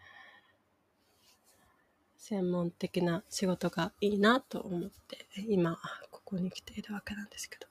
[2.28, 5.78] 専門的な仕事がいいなと思って今
[6.10, 7.68] ここに来ているわけなんですけど。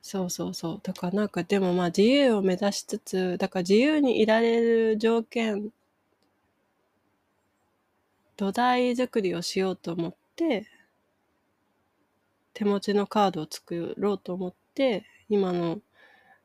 [0.00, 0.80] そうそうそう。
[0.82, 5.68] だからなんかでもまあ自由を目指しつつ、だから自由にいられる条件、
[8.38, 10.66] 土台作りをしようと思って、
[12.54, 15.80] 手持ちのカードを作ろうと思って、今の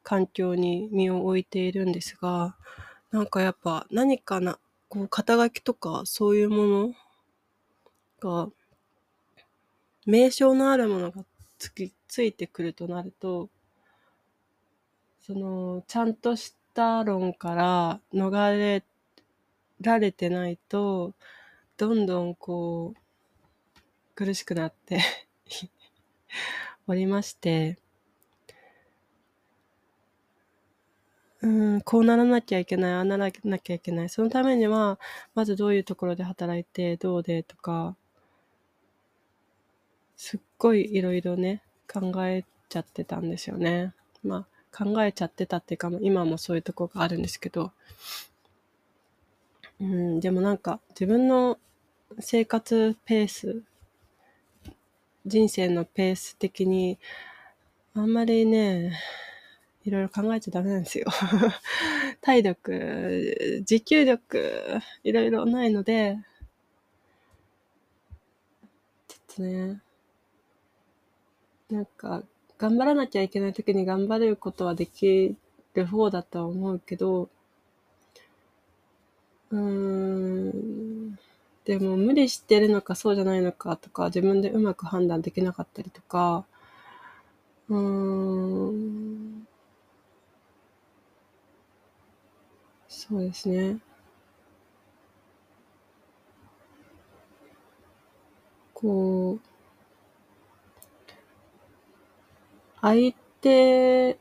[0.03, 2.57] 環境に身を置いているんですが、
[3.11, 4.59] なんかやっぱ何かな、
[4.95, 6.93] こう肩書きとかそういうもの
[8.21, 8.49] が、
[10.05, 11.25] 名称のあるものが
[11.59, 13.49] つき、ついてくるとなると、
[15.19, 18.85] その、ちゃんとした論から逃れ
[19.81, 21.13] られてないと、
[21.75, 22.99] どんどんこう、
[24.15, 25.01] 苦しくなって
[26.87, 27.77] おりまして、
[31.45, 34.09] うん、こうならなきゃいけない、ああならなきゃいけない。
[34.09, 34.99] そのためには、
[35.35, 37.95] まずどういうところで働いて、どうでとか、
[40.15, 43.93] すっごいいろいろね、考えちゃってたんですよね。
[44.23, 47.71] まあ、考えちゃってたっていうか、今もそういうとこがあるんですけど、
[49.79, 51.59] うん、でもなんか、自分の
[52.19, 53.61] 生活ペース、
[55.27, 56.97] 人生のペース的に、
[57.93, 58.97] あんまりね、
[59.85, 61.05] いろいろ考えちゃダメなんですよ。
[62.21, 66.17] 体力、持久力、いろいろないので、
[69.07, 69.81] ちょっとね、
[71.69, 72.23] なんか、
[72.57, 75.35] 頑張らなきゃいけない時に頑張れることはでき
[75.75, 77.29] る方だとは思うけど、
[79.51, 81.19] うーん、
[81.65, 86.45] でも無理してるのかそうじゃないのかとか、自分でうまく判断できなかったりとか、
[87.69, 89.47] うーん、
[93.07, 93.77] そうですね。
[98.75, 99.55] こう、
[102.81, 104.17] 相手、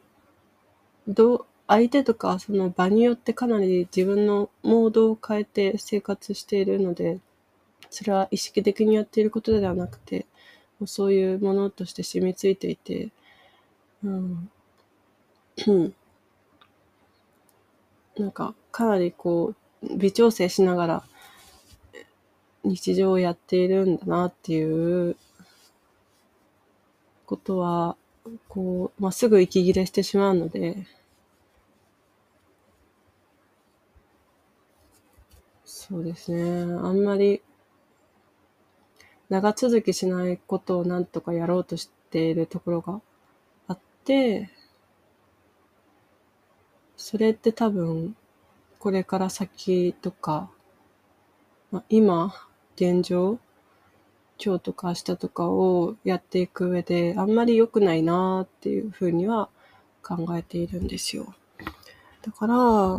[1.09, 7.21] ど相手とかその場によってかなり自分のモードを変えて生活しているので、
[7.91, 10.27] それは意識的にやっていることではなくて、
[10.81, 13.11] もうそういうものとして染みついていて、
[14.05, 14.51] うん。
[18.17, 21.05] なんか、かなりこう、微調整しながら、
[22.65, 25.17] 日常をやっているんだなっていう
[27.27, 27.97] ことは、
[28.49, 30.87] こう、まあ、すぐ息切れしてしまうので、
[35.65, 36.63] そうですね。
[36.63, 37.43] あんまり、
[39.29, 43.01] 長続きしないことをなんとかやろうとしているところが
[43.69, 44.51] あって、
[47.07, 48.17] それって多分、
[48.79, 50.51] これから先とか、
[51.71, 52.35] まあ、今、
[52.77, 53.39] 現状、
[54.43, 59.51] 今日とか明日とかをやっていく上で、あんまり良くないなっていうふうには
[60.03, 61.35] 考えているんですよ。
[62.23, 62.99] だから、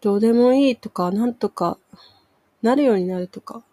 [0.00, 1.78] どうでもいいとか、なんとか
[2.62, 3.64] なるようになるとか、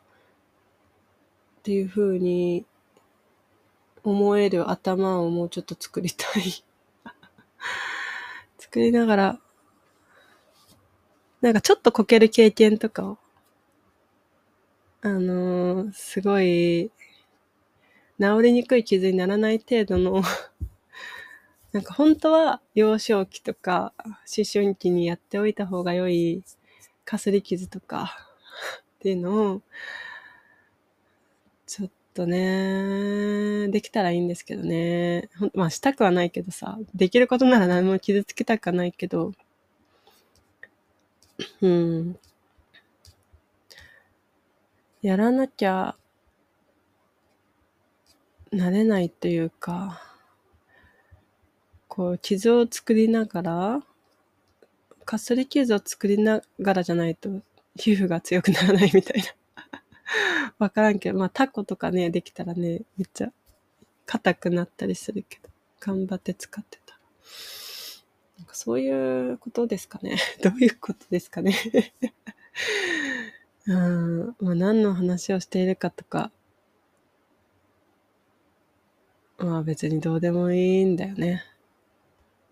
[1.60, 2.66] っていうふうに
[4.10, 6.64] 思える頭をもうちょっと作りたい。
[8.58, 9.40] 作りながら、
[11.42, 13.18] なんかちょっとこける経験とかを、
[15.02, 16.90] あのー、すごい、
[18.18, 20.24] 治りにくい傷にならない程度の
[21.74, 26.44] なんか本当は幼少期とか思春期にやっておいた方が良い
[27.04, 28.18] かすり傷とか
[28.96, 29.62] っていうのを、
[31.66, 35.30] ちょっとね、できたらいいんですけどね。
[35.54, 39.34] まあしたくはないけどさ、できることなら何も傷つけたくはないけど、
[41.62, 42.18] うん。
[45.04, 45.96] やらなきゃ
[48.52, 50.02] なれないというか、
[51.88, 53.84] こう、傷を作りながら、
[55.06, 57.30] かすり傷を作りながらじゃないと、
[57.76, 59.47] 皮膚が強くならないみたいな。
[60.58, 63.32] わからんけど、まあタコとかね、できたらね、めっちゃ
[64.06, 65.50] 硬くなったりするけど、
[65.80, 66.98] 頑張って使ってた。
[68.38, 70.18] なんかそういうことですかね。
[70.42, 71.56] どういうことですかね。
[73.68, 76.32] うん、まあ何の話をしているかとか、
[79.38, 81.44] まあ別にどうでもいいんだよね。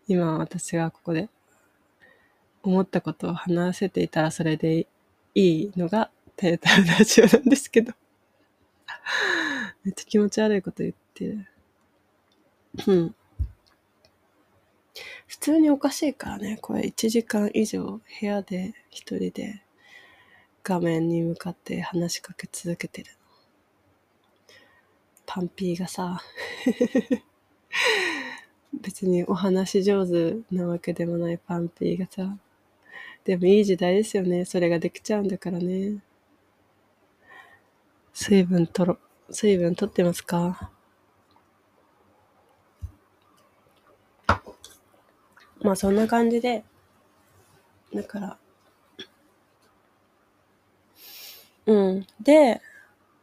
[0.07, 1.29] 今私がここで
[2.61, 4.87] 思ったことを話せていたらそれで
[5.33, 7.93] いいのがタイタルラジオなんですけど。
[9.83, 11.47] めっちゃ気持ち悪いこと言ってる。
[12.87, 13.15] うん。
[15.27, 16.57] 普通におかしいからね。
[16.61, 19.61] これ1時間以上部屋で一人で
[20.63, 23.11] 画面に向かって話しかけ続けてる。
[25.25, 26.21] パンピーがさ、
[28.73, 32.37] 別にお話上手なわけでもないパンピーがさ、
[33.23, 34.45] でもいい時代ですよね。
[34.45, 35.97] それができちゃうんだからね。
[38.15, 38.97] 水分とろ、
[39.29, 40.71] 水分取ってますか？
[45.61, 46.63] まあそんな感じで、
[47.93, 48.37] だから、
[51.65, 52.07] うん。
[52.21, 52.61] で、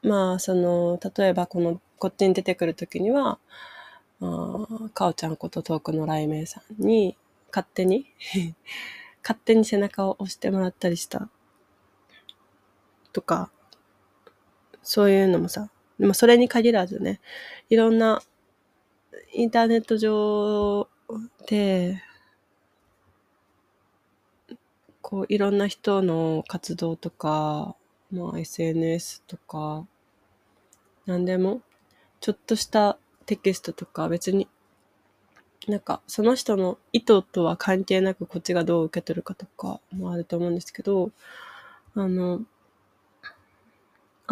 [0.03, 3.39] まあその、例えばこの、こっちに出てくるときには、
[4.21, 7.17] あかおちゃんこと遠くの雷鳴さんに、
[7.51, 8.07] 勝手に
[9.23, 11.31] 勝手に背中を押してもらったりした。
[13.13, 13.51] とか、
[14.83, 17.21] そういうのもさ、でもそれに限らずね、
[17.71, 18.23] いろんな
[19.33, 20.89] インターネット上
[21.47, 22.03] で、
[25.03, 27.77] こういろんな人の活動とか、
[28.11, 29.87] まあ SNS とか、
[31.07, 31.63] 何でも、
[32.21, 34.49] ちょっとしたテキストとか別に
[35.69, 41.13] なんか、その人の意図とは関係なくこっちがどう受け取るかとかもあると思うんですけど、
[41.95, 42.43] あの、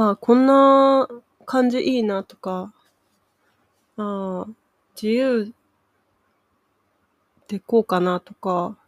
[0.03, 1.07] あこんな
[1.45, 2.73] 感じいいなとか、
[3.99, 4.47] あ
[4.95, 5.53] 自由
[7.49, 8.79] でこうかなとか、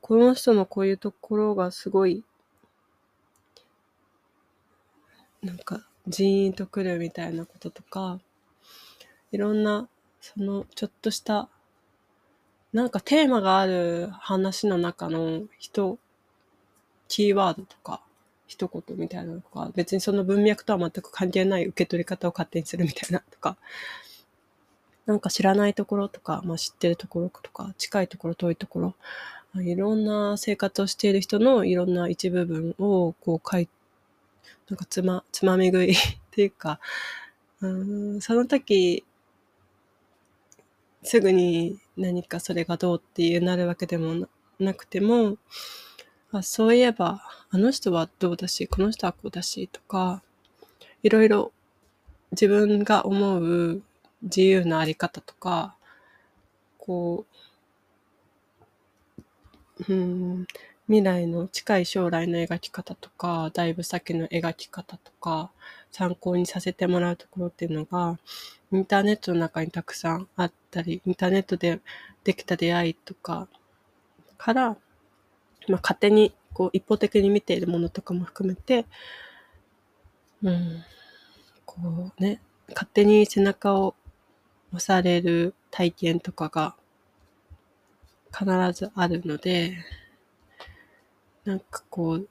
[0.00, 2.24] この人のこういうところがすごい、
[5.44, 8.18] なんか、ジーンとくるみたいなこととか、
[9.30, 9.88] いろんな
[10.20, 11.48] そのちょっとした、
[12.72, 16.00] なんかテーマがある話の中の人、
[17.06, 18.02] キーワードとか、
[18.48, 23.56] 一言みたいなのとか、別にその文脈とは全く関係ない受け取り方を勝手にするみたいなとか、
[25.06, 28.94] なんか知らないところとか、まあ知ってるところとか、近いところ、遠いところ、
[29.62, 33.68] いろんな生活をしている人のいろんな一部分をこう書い
[34.68, 35.96] なんかつま、つまみ食いっ
[36.30, 36.78] ていうか、
[37.60, 39.04] うんその時
[41.02, 44.28] すぐに何かそれがどうっていうなるわけでも
[44.58, 45.36] なくても、
[46.30, 50.22] あそういえば、あの人はどうだし、この人はこうだしとか、
[51.02, 51.52] いろいろ
[52.32, 53.82] 自分が思う
[54.22, 55.74] 自由なあり方とか、
[56.78, 57.24] こ
[59.88, 60.46] う、うん、
[60.86, 65.50] 未来の近い将来の描き方とか、だいぶ先の描き方とか、
[65.92, 68.18] 参考にさせてもらうところっていうのが、
[68.72, 71.80] インターネットの中にたくさんあったり、インターネットで
[72.24, 73.48] できた出会いとか
[74.36, 74.76] から、
[75.68, 78.86] まあ、勝手にこう一方的に見ているものとかも含めて、
[80.42, 80.84] うん、
[81.64, 83.94] こうね、勝手に背中を
[84.72, 86.76] 押される体験とかが
[88.36, 89.76] 必ずあるので、
[91.44, 92.28] なんかこう、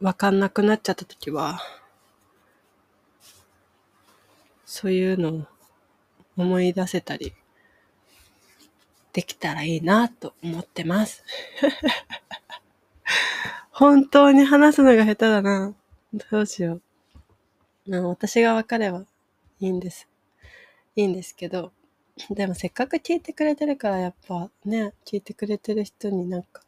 [0.00, 1.60] わかんなくなっちゃった時は、
[4.64, 5.46] そういうのを
[6.36, 7.32] 思い出せたり
[9.12, 11.22] できたらいいなと思ってます。
[13.70, 15.74] 本当に話すのが下手だな。
[16.30, 16.80] どうしよ
[17.86, 18.08] う。
[18.08, 19.04] 私が分かれば
[19.60, 20.08] いいんです。
[20.96, 21.72] いいんですけど、
[22.30, 26.62] でもせっかく聞いてくれてるからやっぱね、聞いてくれてる人になんか、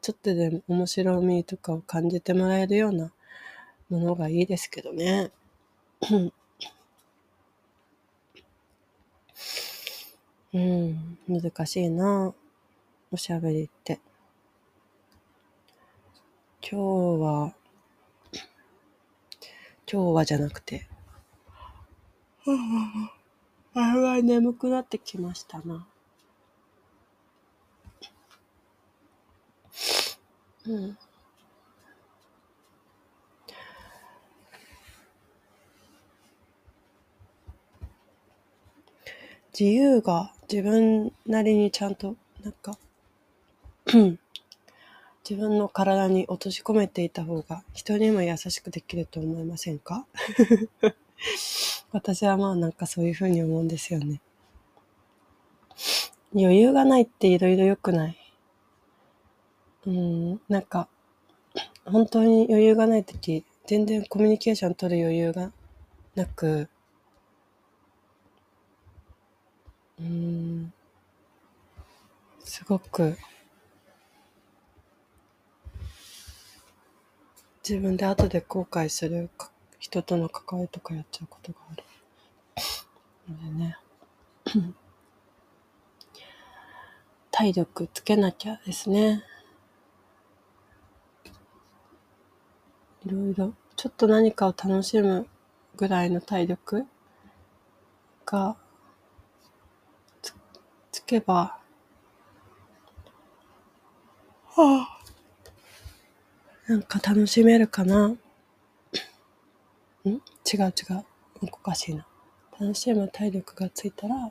[0.00, 3.12] ちょっとでも面白みとかを感じてもらえるような
[3.90, 5.30] ものがいいですけどね。
[10.52, 12.34] うん、難しいな
[13.12, 14.00] おしゃべりって。
[16.62, 17.54] 今日は、
[19.90, 20.86] 今日はじゃなくて、
[23.74, 25.86] あれは眠くなってきましたな。
[30.66, 30.98] うん。
[39.58, 42.78] 自由が自分なりにちゃんと、なんか、
[45.28, 50.06] 自分の体に落とし込めていた方が人にも優しくできると思いませんか？
[51.92, 54.20] 私はまあなんかそういうふうに思うんですよね。
[56.34, 58.16] 余裕がないっていろいろ良くない。
[59.86, 60.88] うん、なんか、
[61.84, 65.52] 本当に余裕がないとき、全然コミュニケーション取る余裕が
[66.14, 66.68] なく、
[69.98, 70.72] うん、
[72.44, 73.16] すごく
[77.70, 79.30] 自分で後で後悔する
[79.78, 81.84] 人との関わりとかやっちゃうことがある。
[83.28, 83.76] のでね。
[87.30, 89.22] 体力つけなきゃですね。
[93.06, 93.54] いろいろ。
[93.76, 95.28] ちょっと何かを楽しむ
[95.76, 96.86] ぐらいの体力
[98.26, 98.56] が
[100.20, 100.34] つ
[100.90, 101.60] つけば
[104.48, 105.09] はあ
[106.70, 108.06] なんか楽しめるかな？
[108.06, 108.12] ん？
[110.04, 110.18] 違う
[110.54, 111.04] 違う。
[111.42, 112.06] おかしいな。
[112.60, 114.30] 楽しむ体力がついたら、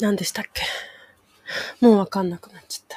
[0.00, 0.62] 何でしたっけ？
[1.84, 2.96] もうわかんなくなっちゃっ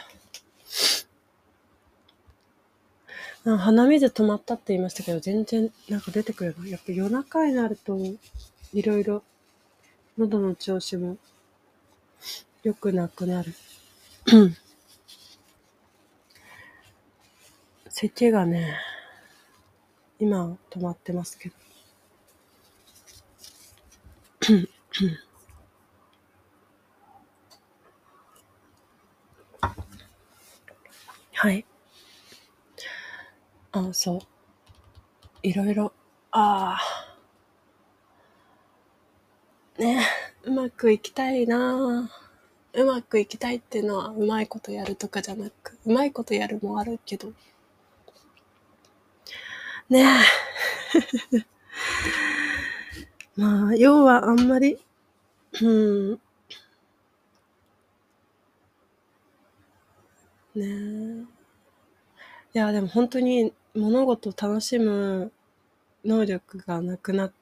[3.43, 3.57] た。
[3.57, 6.65] 鼻水止まったって言いましたけど、全然なんか出てくるの。
[6.65, 7.99] やっぱ夜中になると、
[8.73, 9.21] いろいろ
[10.17, 11.17] 喉の調子も
[12.63, 13.53] 良くなくなる。
[17.89, 18.79] 咳がね、
[20.19, 21.55] 今止まってますけど。
[31.33, 31.65] はい。
[33.73, 34.19] あ、そう。
[35.43, 35.93] いろいろ、
[36.31, 36.81] ああ。
[39.77, 40.03] ね、
[40.43, 42.24] うまくいきたいなぁ。
[42.75, 47.31] うまくいきたいっていうのはうまいことやるとかじゃなく、うまいことやるもあるけど。
[49.89, 50.03] ね
[51.33, 51.45] え。
[53.37, 54.77] まあ、要はあんまり、
[55.61, 56.11] うん。
[60.55, 61.35] ねえ。
[62.53, 65.31] いや、でも本当に物事を楽しむ
[66.05, 67.35] 能力がなくなって、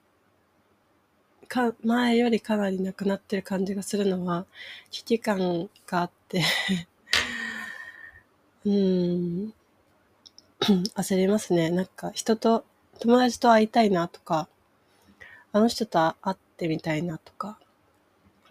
[1.54, 4.48] か、前よりかなりなくなってる感じがするのは、
[4.90, 6.42] 危機感があって
[8.66, 9.54] うーん、
[10.96, 11.70] 焦りますね。
[11.70, 12.66] なんか人と、
[13.00, 14.50] 友達と会いたいなとか、
[15.52, 17.60] あの人と会ってみたいなとか、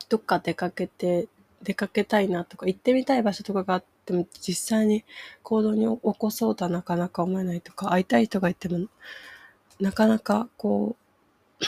[0.08, 1.26] どっか出かけて、
[1.60, 5.02] 出かけたいなとか、行ってみたい場所とかがあっても、実際に
[5.42, 8.86] 行動に起こそうとはなかなか思えないとか、会いたい人がいても、
[9.80, 10.94] なかなかこ
[11.60, 11.64] う、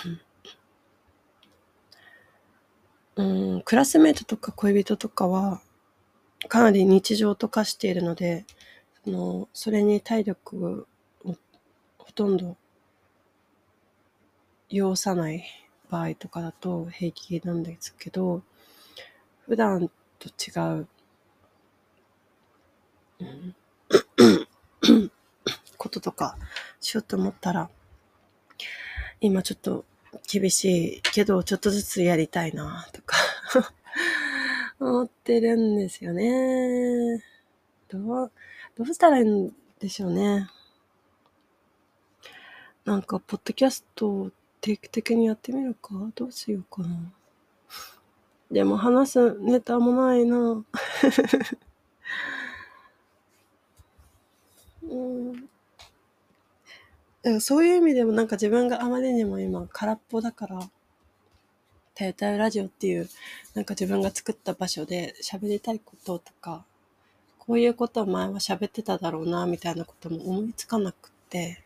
[3.16, 3.22] う
[3.58, 5.60] ん、クラスメートとか恋人とかは、
[6.48, 8.44] かなり日常と化しているので、
[9.04, 10.86] その、それに体力
[11.24, 11.36] を
[11.98, 12.56] ほとんど
[14.68, 15.44] 要さない
[15.90, 18.42] 場合とかだと平気なんですけど、
[19.46, 19.88] 普段
[20.18, 20.88] と違う、
[23.20, 23.56] うん、
[25.78, 26.36] こととか
[26.80, 27.70] しようと思ったら、
[29.20, 29.84] 今ちょっと
[30.30, 33.16] 厳しいけど、ちょっとずつやりたいな、とか
[34.80, 37.22] 思ってるんですよね。
[37.88, 38.32] どう、
[38.76, 40.48] どうしたらいいんでしょうね。
[42.84, 44.30] なんか、ポッドキャストを
[44.60, 45.90] 定期的にやってみるか？
[46.14, 47.12] どうしようかな。
[48.50, 50.64] でも話すネタもないな。
[54.82, 55.48] う ん
[57.40, 60.70] そういう意味でもなんか自分があまりにも今空っぽだから、
[61.94, 63.08] たよたよラジオっていう
[63.54, 66.64] なんか自分が作った場所で喋りたいこととか、
[67.38, 71.62] こういうことを前は喋ってただろうな、みたいなことも思いつかなくって、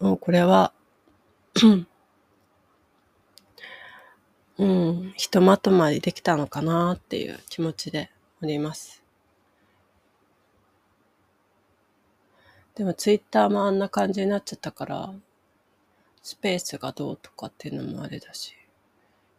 [0.00, 0.72] もうこれは
[4.58, 8.10] うん、ひとまとまりできたのかなっていう気持ちで
[8.42, 9.03] おります。
[12.74, 15.12] でもツイッターもあんな感じになっちゃったから、
[16.22, 18.54] スペースがどうとかっていうのもあれだし、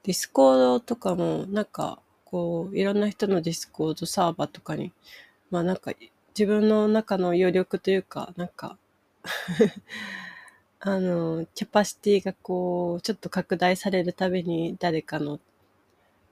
[0.03, 4.93] Discord とかもなんかこういろんな人の Discord サーバーとかに、
[5.51, 5.91] まあなんか
[6.37, 8.77] 自分の中の余力というか、なんか
[10.79, 15.39] あの、キャパシティがこう、ちょっと拡大されるたびに誰かの、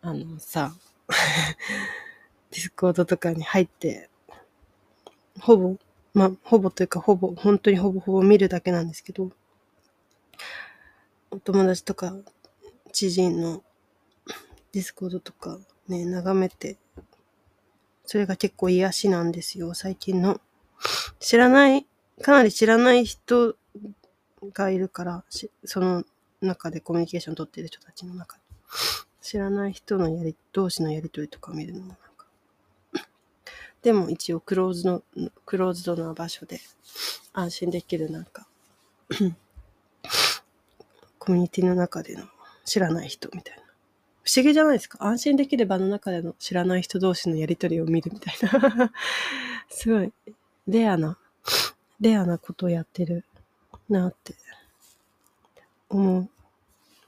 [0.02, 0.74] あのさ、
[2.52, 4.10] Discord とかに入って、
[5.40, 5.78] ほぼ
[6.14, 9.32] まあ、ほぼというか、ほぼ、本当にほぼほぼ見るだけなんですけど、
[11.32, 12.16] お友達とか、
[12.92, 13.64] 知人の
[14.72, 15.58] Discord とか
[15.88, 16.78] ね、眺めて、
[18.06, 20.40] それが結構癒しなんですよ、最近の。
[21.20, 21.88] 知らない、
[22.22, 23.56] かなり知らない人
[24.54, 25.24] がいるから、
[25.66, 26.04] その
[26.42, 28.44] 中でコミュニケーション取ってる人たちの中で。
[29.22, 31.96] 知らない人のやり、同士のやりとりとか見るのも
[33.84, 35.04] でも一応クローズの、
[35.46, 36.60] クローズドな場所で
[37.34, 38.48] 安心できるなんか
[41.20, 42.24] コミュニティの中での
[42.66, 43.64] 知らない人みたいな。
[44.24, 44.98] 不思議じゃないですか？
[45.06, 48.92] 安心できる場の中での知らない人同士のやりとりを見るみたいな。
[49.70, 50.14] すごい、
[50.68, 51.18] レアな、
[52.00, 53.26] レアなことをやってる
[53.90, 54.34] なって。
[55.90, 56.30] 思うん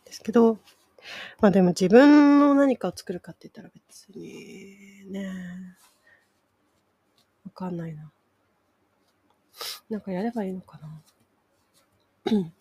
[0.05, 0.59] ですけど、
[1.39, 5.74] まあでも自分の何かを作るかって言ったら別にね、
[7.55, 8.11] かんないな。
[9.89, 11.01] なんかやればいいのかな。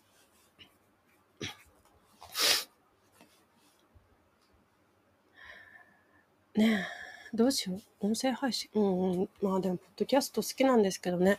[6.55, 6.85] ね
[7.33, 7.81] え、どうしよう。
[7.99, 8.69] 音声配信。
[8.73, 9.29] うんうん。
[9.41, 11.37] まあでも、ポッドキャスト好きなんですけどね。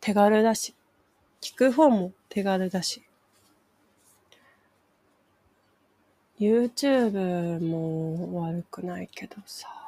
[0.00, 0.76] 手軽だし。
[1.40, 3.02] 聞く方も手軽だし。
[6.38, 9.85] YouTube も悪くないけどさ。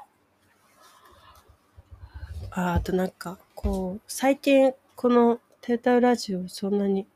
[2.51, 7.07] ああとなんか、こう、最近このテータウラジオそんなに、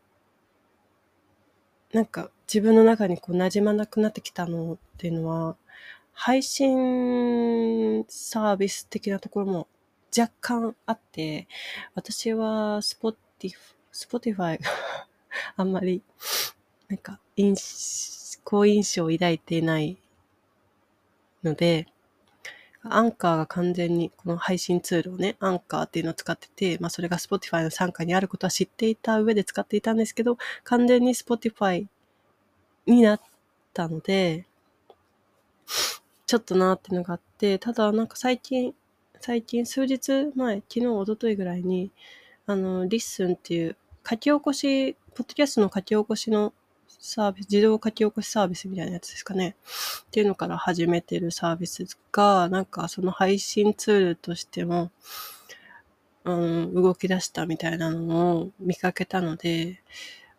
[1.92, 5.56] なんか自分の中にこう馴染まなくなってきたのっていうのは、
[6.12, 9.68] 配信サービス的なところも
[10.16, 11.48] 若干あって、
[11.94, 13.16] 私は Spotify、
[13.92, 14.58] Spotify
[15.56, 16.02] あんまり、
[16.88, 17.18] なんか、
[18.44, 19.96] 好印象を抱いていない
[21.42, 21.86] ので、
[22.84, 31.86] アンカーが完全にこの配信ツールをね、アンカーっていうのを使ってて、まあそれが Spotify の傘下にあることは知っていた上で使っていたんですけど、完全に Spotify
[32.86, 33.20] になっ
[33.72, 34.46] たので、
[36.26, 38.74] ちょっとなーっていうのがあって、ただなんか最近、
[39.20, 41.92] 最近数日前、昨日、一昨日ぐらいに、
[42.46, 43.76] あの、 LISTEN っていう
[44.08, 46.52] 書き起こし、ポッドキャストの書き起こしの
[47.04, 49.56] サービス、自動書き起こしサービスみたいなやつですかね。
[50.06, 54.92] っていうのから始めてるサービスが、なんかその配信ツールとしても、
[56.24, 59.82] うん、動き出したみたいなのを見かけたので、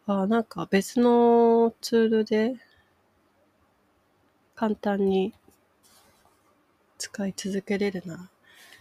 [0.07, 2.55] あなんか別のツールで
[4.55, 5.33] 簡単に
[6.97, 8.29] 使い続けれるな、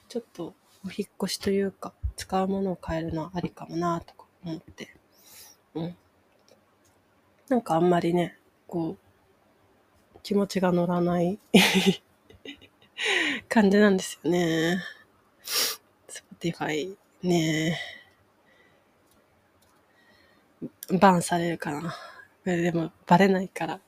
[0.09, 0.54] ちょっと
[0.86, 4.94] お引っ越しというか、使うものを変えるのはありかもなとか思って。
[5.74, 5.96] うん。
[7.52, 8.98] なんかあんまりね、こう、
[10.22, 11.38] 気持ちが乗らない
[13.50, 14.82] 感じなんですよね。
[16.40, 17.78] Spotify ね
[20.98, 21.94] バンされるかな。
[22.46, 23.80] でも、バレないから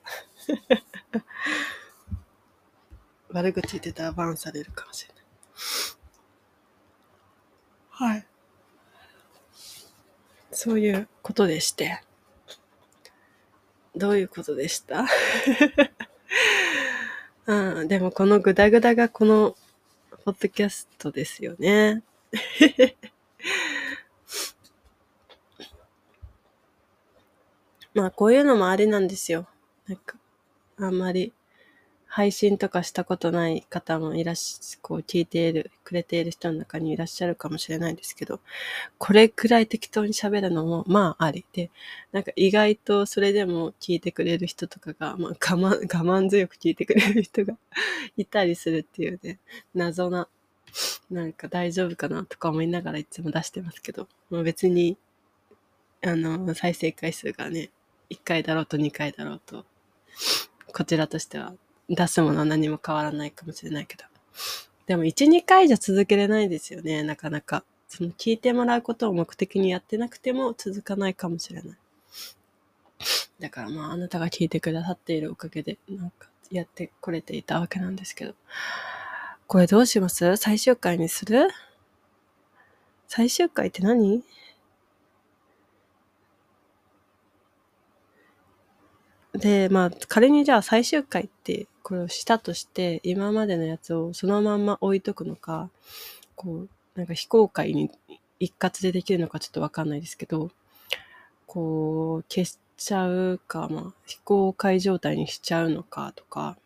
[3.29, 5.23] 悪口言ってたらバンされるかもしれない。
[7.89, 8.27] はい。
[10.51, 12.03] そういうことでして。
[13.95, 15.05] どういうことでした？
[17.47, 19.55] うん、でもこのグダグダがこの
[20.25, 22.03] ポッドキャストですよね。
[27.93, 29.47] まあこういうのもあれなんですよ。
[29.87, 30.17] なんか、
[30.77, 31.31] あんまり
[32.15, 38.39] 配信とかしたことない方もいらっしゃ、こう聞いている、くれている人の中にいらっしゃるかもしれないですけど、
[38.97, 41.43] これくらい適当に喋るのも、まああり。
[41.51, 41.71] で、
[42.13, 45.87] なんか意外とそれでも聞いてくれる人とかが、まあ我慢、我
[46.21, 47.55] 慢強く聞いてくれる人が
[48.15, 49.39] いたりするっていうね、
[49.73, 50.29] 謎な、
[51.11, 54.95] なんか大丈夫かなとか思いながらいつも出してますけど、まあ、別に、
[56.01, 57.71] あの、再生回数がね、
[58.09, 59.65] 1回だろうと2回だろうと、
[60.71, 61.53] こちらとしては
[61.89, 64.03] 出すものは何も変わらないかもしれないけど。
[64.87, 67.63] でも1、2回じゃ続けれないですよね、なかなか。
[67.87, 71.77] その聞いてもらうことを目的にやってなくても続かないかもしれない。
[73.39, 78.33] だからまああなたが聞いてくださっているおかげでなんかやってこれていたわけなんですけど。
[79.47, 80.35] これどうします？
[80.37, 81.49] 最終回にする？
[83.07, 84.23] 最終回って何？
[89.37, 95.69] で、まあ仮にじゃあ最終回ってこれをしたとして、今までのやつをそのまんま置いとくのか、
[96.35, 97.91] こう、なんか非公開に
[98.39, 100.51] 一括でできるのかちょっとわかんないですけど、
[101.47, 106.57] こう、消しちゃうか、まあ、非公開状態にしちゃうのかとか、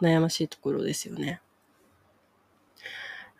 [0.00, 1.40] 悩ましいところですよね。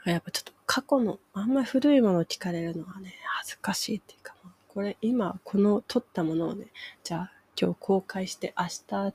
[0.04, 4.34] やっぱちょっと過去の、あんまり古いものを聞かれるのはね、恥ずかしいっていうか、
[4.68, 6.66] これ今この撮ったものをね、
[7.02, 8.70] じゃあ今日公開して明日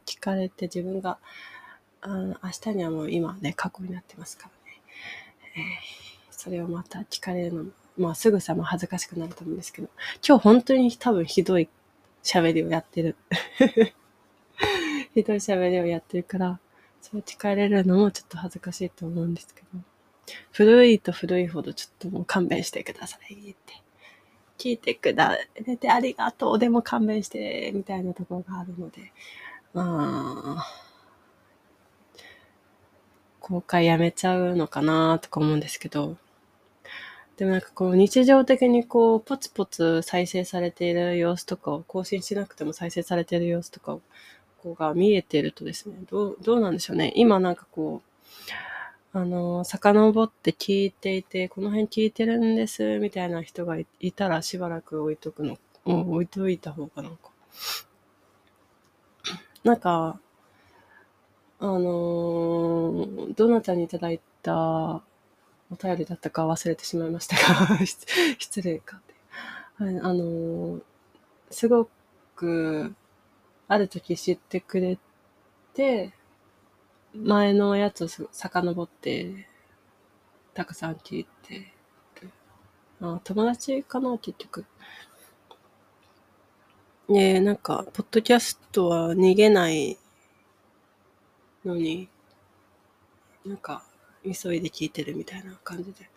[0.05, 1.17] 聞かれて自分が、
[2.01, 4.81] あの明日にはもう今ね、過去になってますからね。
[5.55, 5.63] えー、
[6.30, 9.89] それをまた聞かれるのも、まあすぐさま恥ずかしくなると思うんですけど、
[10.23, 11.67] 今日本当に多分ひどい
[12.23, 13.15] 喋りをやってる。
[15.15, 16.59] ひどい喋りをやってるから、
[17.01, 19.80] そう聞かれるのもちょっと恥ずかしいと思うんですけど、
[20.51, 23.85] 古いと古いほどちょっともう勘弁してくださいって。
[24.57, 29.11] 聞いてくだれてありがとう、でも勘弁して、みたいなところがあるので、
[29.73, 30.68] まあ、
[33.40, 36.18] 公開やめちゃうのかなとか思うんですけど、
[37.38, 44.02] でもなんかこう日常的にこうポツポツ再生されている様子とかを更新しなくても再生されている様子とかを
[44.64, 47.11] こうが見えてるとですね、どう、どうなんでしょうね。
[47.15, 48.10] 今なんかこう、
[49.15, 57.31] あの、遡って聞いていて、この辺聞いてるんです、みたいな人がいたらしばらく置いとくの、置いといた方がなんか。
[59.63, 60.19] なんか、
[61.59, 65.01] あのー、どなたにいただいた
[65.71, 69.13] お便りだったか忘れてしまいましたが 失礼かって。
[69.81, 70.81] はい、あのー、
[71.51, 71.87] すご
[72.35, 72.93] く、
[73.69, 74.99] ある時知ってくれ
[75.73, 76.11] て、
[77.15, 79.47] 前のやつを遡って、
[80.53, 81.75] たくさん聞いて
[83.01, 84.65] あ友達かな、結局。
[87.09, 89.97] ねなんか、ポッドキャストは逃げない
[91.65, 92.07] のに、
[93.45, 93.83] なんか、
[94.23, 96.09] 急いで聞いてるみたいな感じで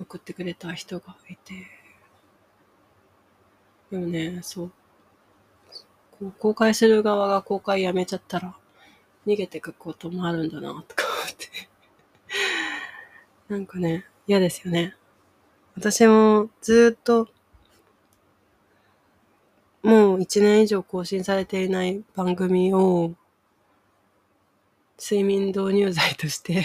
[0.00, 1.66] 送ってくれた人がいて、
[3.90, 4.72] でもね、そう、
[6.12, 8.56] こう公開する側が公開やめちゃったら、
[9.26, 11.68] 逃げてくこともあるんだな、とか思って
[13.48, 14.94] なんかね、嫌ですよね。
[15.76, 17.28] 私もずっと、
[19.82, 23.14] もう一年以上更新されていない番組を、
[24.98, 26.64] 睡眠導入剤として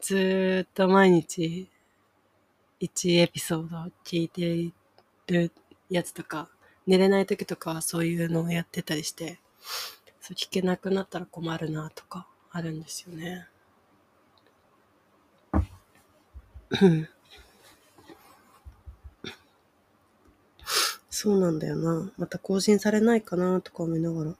[0.00, 1.68] ずっと毎日
[2.80, 4.72] 1エピソード聞いて
[5.26, 5.52] る
[5.90, 6.48] やつとか、
[6.86, 9.40] 寝れない時とかはそういうのをやってたりして、
[10.28, 13.46] そう聞けなくなったら困るなとかあるんですよね。
[21.08, 22.12] そうなんだよな。
[22.18, 24.34] また更新されないかなとか思いながら。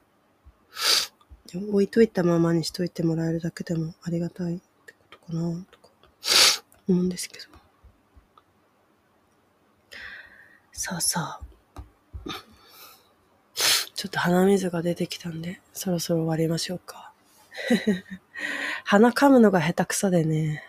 [1.46, 5.88] でも置いといたままにしといてもらえるだけでもありがたいってことかなとか
[6.86, 7.46] 思うんですけど。
[10.70, 11.47] さあさあ。
[13.98, 17.10] ちょっと鼻水が出てきたんで、そろそろ終わりましょうか。
[18.86, 20.62] 鼻噛むのが下手くそでね。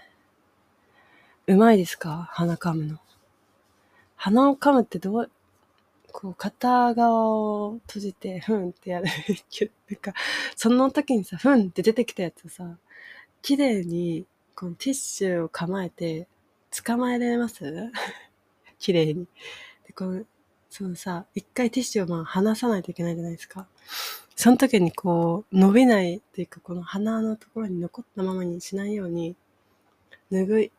[1.45, 2.27] うまいですか？
[2.31, 2.97] 鼻噛むの。
[4.15, 5.29] 鼻を噛むってどう、
[6.11, 9.05] こう、片側を閉じて、ふんってやる。
[9.05, 10.15] なんか、
[10.55, 12.79] その時にさ、ふんって出てきたやつさ、
[13.43, 14.25] 綺麗に、
[14.55, 16.27] このティッシュを構えて、
[16.83, 17.61] 捕まえられます？
[18.79, 19.27] 綺麗に。
[19.85, 20.25] で、この、
[20.69, 23.67] そのさ、一回ティッシュをまあ離さないといけないじゃないですか。
[24.35, 29.35] その時にこう、伸びないっていうか、この鼻のところに残ったままにしないように、
[30.31, 30.71] 拭い、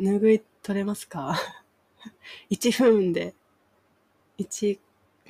[0.00, 1.36] 拭い取れますか
[2.50, 3.34] ?1 分で
[4.38, 4.78] 1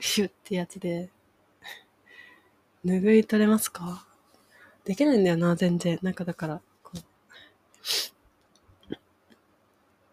[0.01, 1.11] シュってやつで、
[2.85, 4.07] 拭い取れますか？
[4.85, 5.99] できないんだよな、全然。
[6.03, 6.99] なんかだから、こう。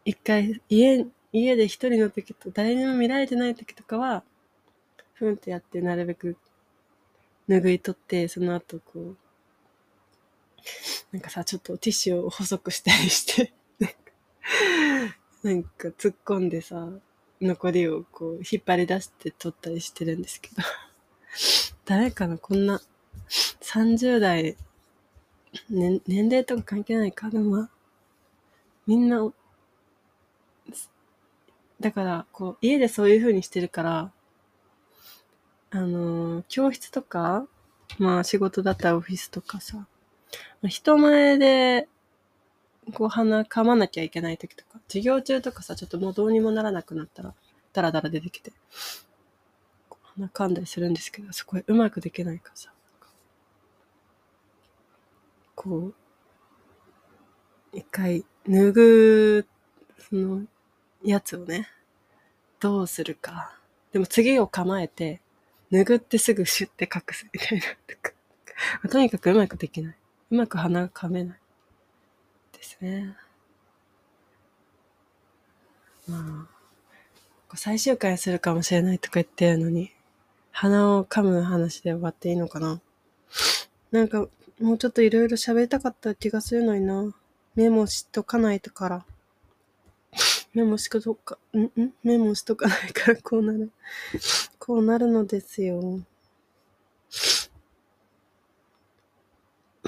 [0.05, 4.23] 一回、家、家で一人の時と、誰にも見られてない時とかは、
[5.15, 6.37] ふんってやって、なるべく
[7.49, 9.17] 拭い取って、その後こう、
[11.11, 13.51] なんかさ、ちょっとティッシュを細くしたりして
[15.43, 16.89] なんか突っ込んでさ、
[17.41, 20.63] 残りをこう引っ張り出して撮ったりしてるんですけど
[21.85, 22.81] 誰かなこんな
[23.61, 24.55] 30代、
[25.69, 27.67] ね、年齢とか関係ないかでも
[28.87, 29.31] みんな、
[31.83, 34.11] だから、こう、家でそういう風にしてるから、
[35.71, 37.45] あのー、教室とか、
[37.99, 39.85] まあ仕事だったらオフィスとかさ、
[40.65, 41.89] 人前で
[42.93, 47.33] こう鼻噛まなきゃいけない時とか、授業中とかさ、ちょっともうどうにもならなくなったら、
[47.73, 48.53] ダラダラ出てきて、
[50.15, 52.71] 鼻噛んだりするんですけど、そこへうまくできないからさ、
[55.53, 55.93] こう、
[57.73, 59.47] 一回脱ぐ、
[59.97, 60.43] その、
[61.03, 61.69] やつをね、
[62.59, 63.55] どうするか。
[63.91, 65.21] でも次を構えて、
[65.71, 67.65] 拭ってすぐシュッて隠すみたいな。
[68.89, 69.95] とにかくうまくできない。
[70.31, 71.39] うまく鼻が噛めない。
[72.53, 73.15] ですね。
[76.07, 76.47] ま
[77.49, 79.91] あ、最終回するかもしれないとか言ってるのに、
[80.51, 82.81] 鼻を噛む話で終わっていいのかな
[83.91, 84.27] なんか、
[84.59, 87.13] もうちょっといろいろ喋りたかった気がするのにな。
[87.55, 89.05] メモしとかないとから。
[90.53, 91.93] メモしとか、んん？
[92.03, 93.71] メモしとかないからこうなる。
[94.59, 95.79] こうなるのですよ。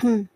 [0.03, 0.29] うん。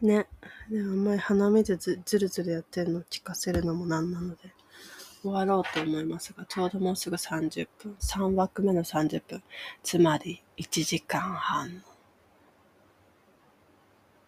[0.00, 0.26] ね。
[0.70, 4.54] でもあんまり鼻水ずずるずるやってるの聞かせるのもなんなので、
[5.22, 9.42] 終わろうと思いますが、ちょうどもうすぐ30分、3枠目の30分、
[9.82, 11.80] つまり1時間半の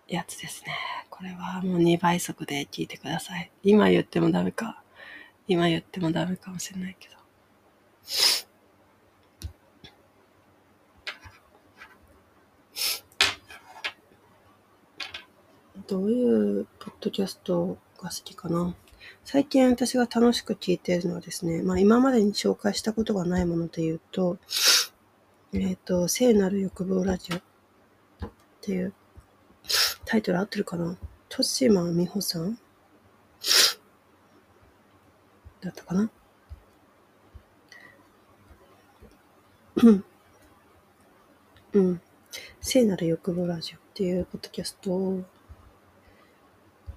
[0.08, 0.74] やつですね。
[1.10, 3.50] これはもう2倍速で聞いてください。
[3.62, 4.82] 今言ってもダメか。
[5.46, 7.14] 今言ってもダメかもしれないけど。
[15.86, 18.74] どういうポッドキャストが好きかな？
[19.24, 24.38] 最近私が楽しく聞いているのはですね、まあ今までに紹介したことがないもので言うと、
[25.52, 28.92] えっ、ー、と、聖なる欲望ラジオっていう
[30.04, 30.96] タイトル合ってるかな？
[31.30, 32.58] 豊島美穂さん？
[35.60, 36.10] だったかな？
[41.72, 42.00] うん。
[42.60, 45.22] 聖なる欲望ラジオっていうポッドキャストを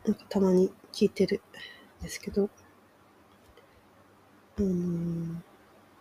[0.05, 1.41] なんかたまに聞いてる
[2.01, 2.49] んですけど、
[4.59, 5.35] あのー、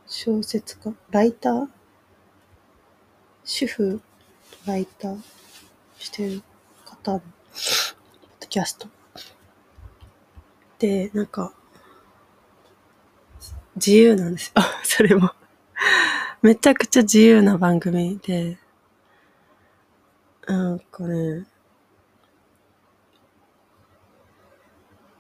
[0.07, 0.95] 小説家？
[1.11, 1.69] ライター？
[3.45, 4.01] 主婦、
[4.66, 5.19] ライター？
[5.99, 6.43] してる
[7.07, 7.95] 方の、ポッ
[8.41, 8.89] ドキャスト。
[10.78, 11.53] で、なんか、
[13.77, 14.62] 自由なんですよ。
[14.83, 15.31] それも
[16.43, 18.59] めちゃくちゃ自由な番組で、
[20.47, 21.47] なんかね、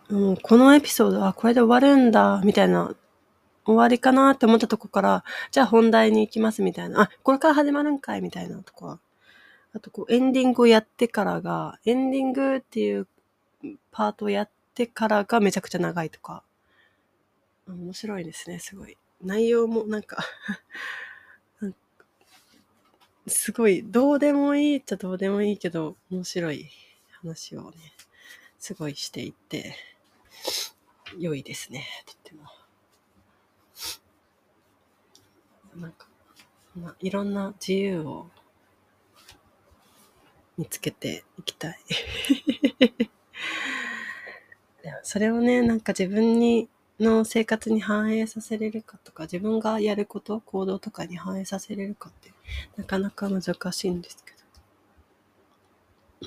[0.08, 2.94] う、このエピソードはこれで終わるんだ、みたいな、
[3.64, 9.00] 終わりかなって思ったとこから、じゃあ本題に行きますみたいな、あ、これから始まるんかいみたいなとか、
[9.76, 13.06] あとこうエンディングをやってからが、エンディングっていう
[13.90, 16.42] パートをやってからがめちゃくちゃ長いとか、
[17.68, 18.96] 面白いですね、すごい。
[19.22, 20.24] 内容もなんか
[23.28, 26.70] すごい、どうでもいいっちゃどうでもいいけど、面白い
[27.10, 27.92] 話をね、
[28.58, 29.76] すごいしていて、
[31.18, 32.44] 良いですね、とっても。
[35.74, 36.08] なんか、
[36.74, 38.30] まあ、いろんな自由を
[40.56, 41.78] 見つけていきたい。
[45.02, 46.68] それをね、なんか自分に
[46.98, 52.32] の生活に反映させれるかとか、自分がやること、行動とかに反映させれるかって、
[52.76, 53.42] なかなか難
[53.72, 54.32] しいんですけ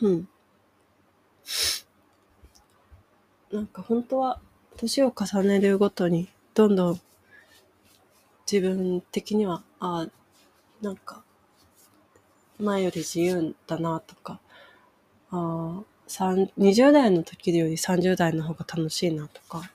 [0.01, 0.07] ど。
[0.07, 0.29] うん。
[3.51, 4.39] なんか本当は
[4.77, 7.01] 年を重ねるごとにどんどん
[8.51, 10.07] 自分的には、ああ、
[10.81, 11.23] なんか
[12.59, 14.39] 前より自由だなとか、
[15.31, 19.71] あ、20代の時より30代の方が楽しいなとか、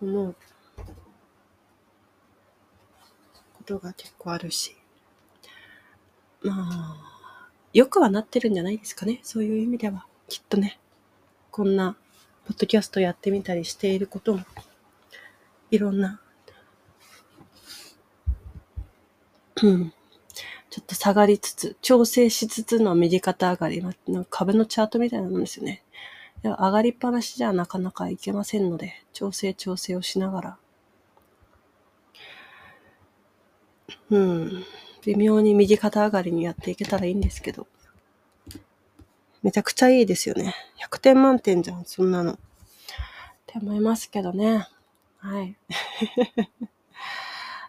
[0.00, 0.34] 思う
[3.58, 4.74] ことが結構あるし、
[6.42, 9.20] まあ、よくはなってるんじゃないですかね。
[9.22, 10.78] そういう意味では、きっとね。
[11.50, 11.96] こんな
[12.46, 14.40] ポッドキャストやってみたりしていることも、
[15.70, 16.20] いろんな、
[19.62, 19.92] うん、
[20.72, 25.84] ちょっと下がりつつ、調整しつつの右肩上がり、なんか株のチャートみたいなもんですよね。
[26.42, 30.58] 上がりっぱなしじゃなかなかいけませんので、調整調整をしながら、
[34.08, 34.64] うん、
[35.04, 37.66] 微妙に右肩上がりにやっていけたらいいんですけど、
[39.42, 40.54] めちゃくちゃいいですよね。
[40.90, 42.32] 100点満点じゃん、そんなの。
[42.32, 42.38] っ
[43.44, 44.66] て思いますけどね。
[45.18, 45.54] はい。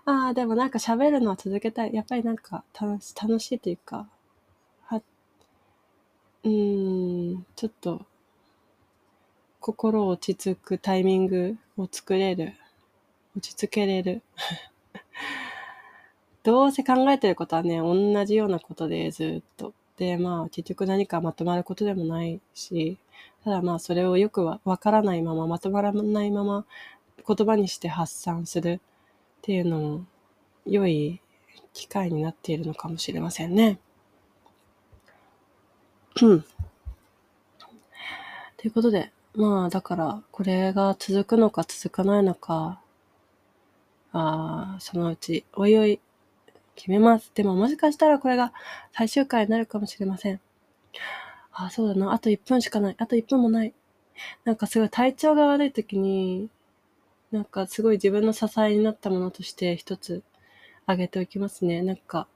[0.06, 1.94] ああ、でもなんか喋るのは続けたい。
[1.94, 4.08] やっぱりなんか楽し楽しいというか、
[4.86, 5.02] は、
[6.44, 8.06] うん、ちょっと、
[9.62, 12.54] 心落ち着くタイミングを作れる。
[13.38, 14.22] 落ち着けれる。
[16.44, 19.74] どうせ考えてることはね、同じようなことでずっと。
[19.98, 22.98] で、まあ結局何かまとまることでもないし、
[23.46, 26.66] ただまあそれをよくわからないまま、まとまらないまま
[27.26, 28.82] 言葉にして発散する
[29.44, 30.06] っていうのも
[30.66, 31.20] 良い
[31.74, 33.78] 機会になっているのかもしれませんね。
[36.22, 36.46] うん。
[38.56, 42.80] ということで、まあだからこれが続くのか続かないのか、
[44.14, 46.00] あそのうちおいおい
[46.76, 47.30] 決めます。
[47.36, 48.54] でももしかしたらこれが
[48.94, 50.40] 最終回になるかもしれません。
[51.52, 52.14] あ、そうだな。
[52.14, 52.96] あと1分しかない。
[52.98, 53.74] あと1分もない。
[54.46, 56.48] なんかすごい体調が悪い時に、
[57.34, 60.22] なんかすごい自分の支えになったものとして一つ
[60.86, 61.82] あげておきますね。
[61.82, 62.28] なんか、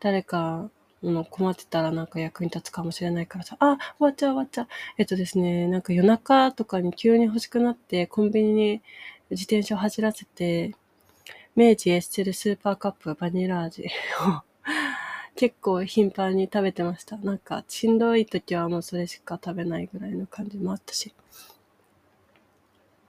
[0.00, 0.68] 誰か
[1.02, 4.68] の困ってたらなんか役に立つかもしれないからさ、あ、終わっちゃう終わっちゃう。
[4.98, 8.82] えっとですね、なんか夜中とかに急に欲しくなってコンビニに
[9.30, 10.74] 自転車を走らせて、
[11.56, 14.42] 明治エッセルスーパーカップバニラ味を
[15.36, 17.16] 結構頻繁に食べてました。
[17.16, 21.14] なんか、しんどい時はもうそれしか食べないぐらいの感じもあったし。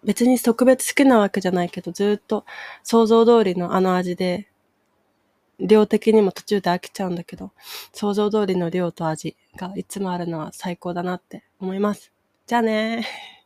[0.04, 2.46] 別に特別好きなわけじゃないけど、ずっと
[2.84, 4.48] 想像通りのあの味で、
[5.60, 7.52] 量的にも途中で飽きちゃうんだけど、
[7.94, 12.12] 想像通りの量と味がいつもあるのは最高だなって思います。
[12.48, 13.41] じゃあねー。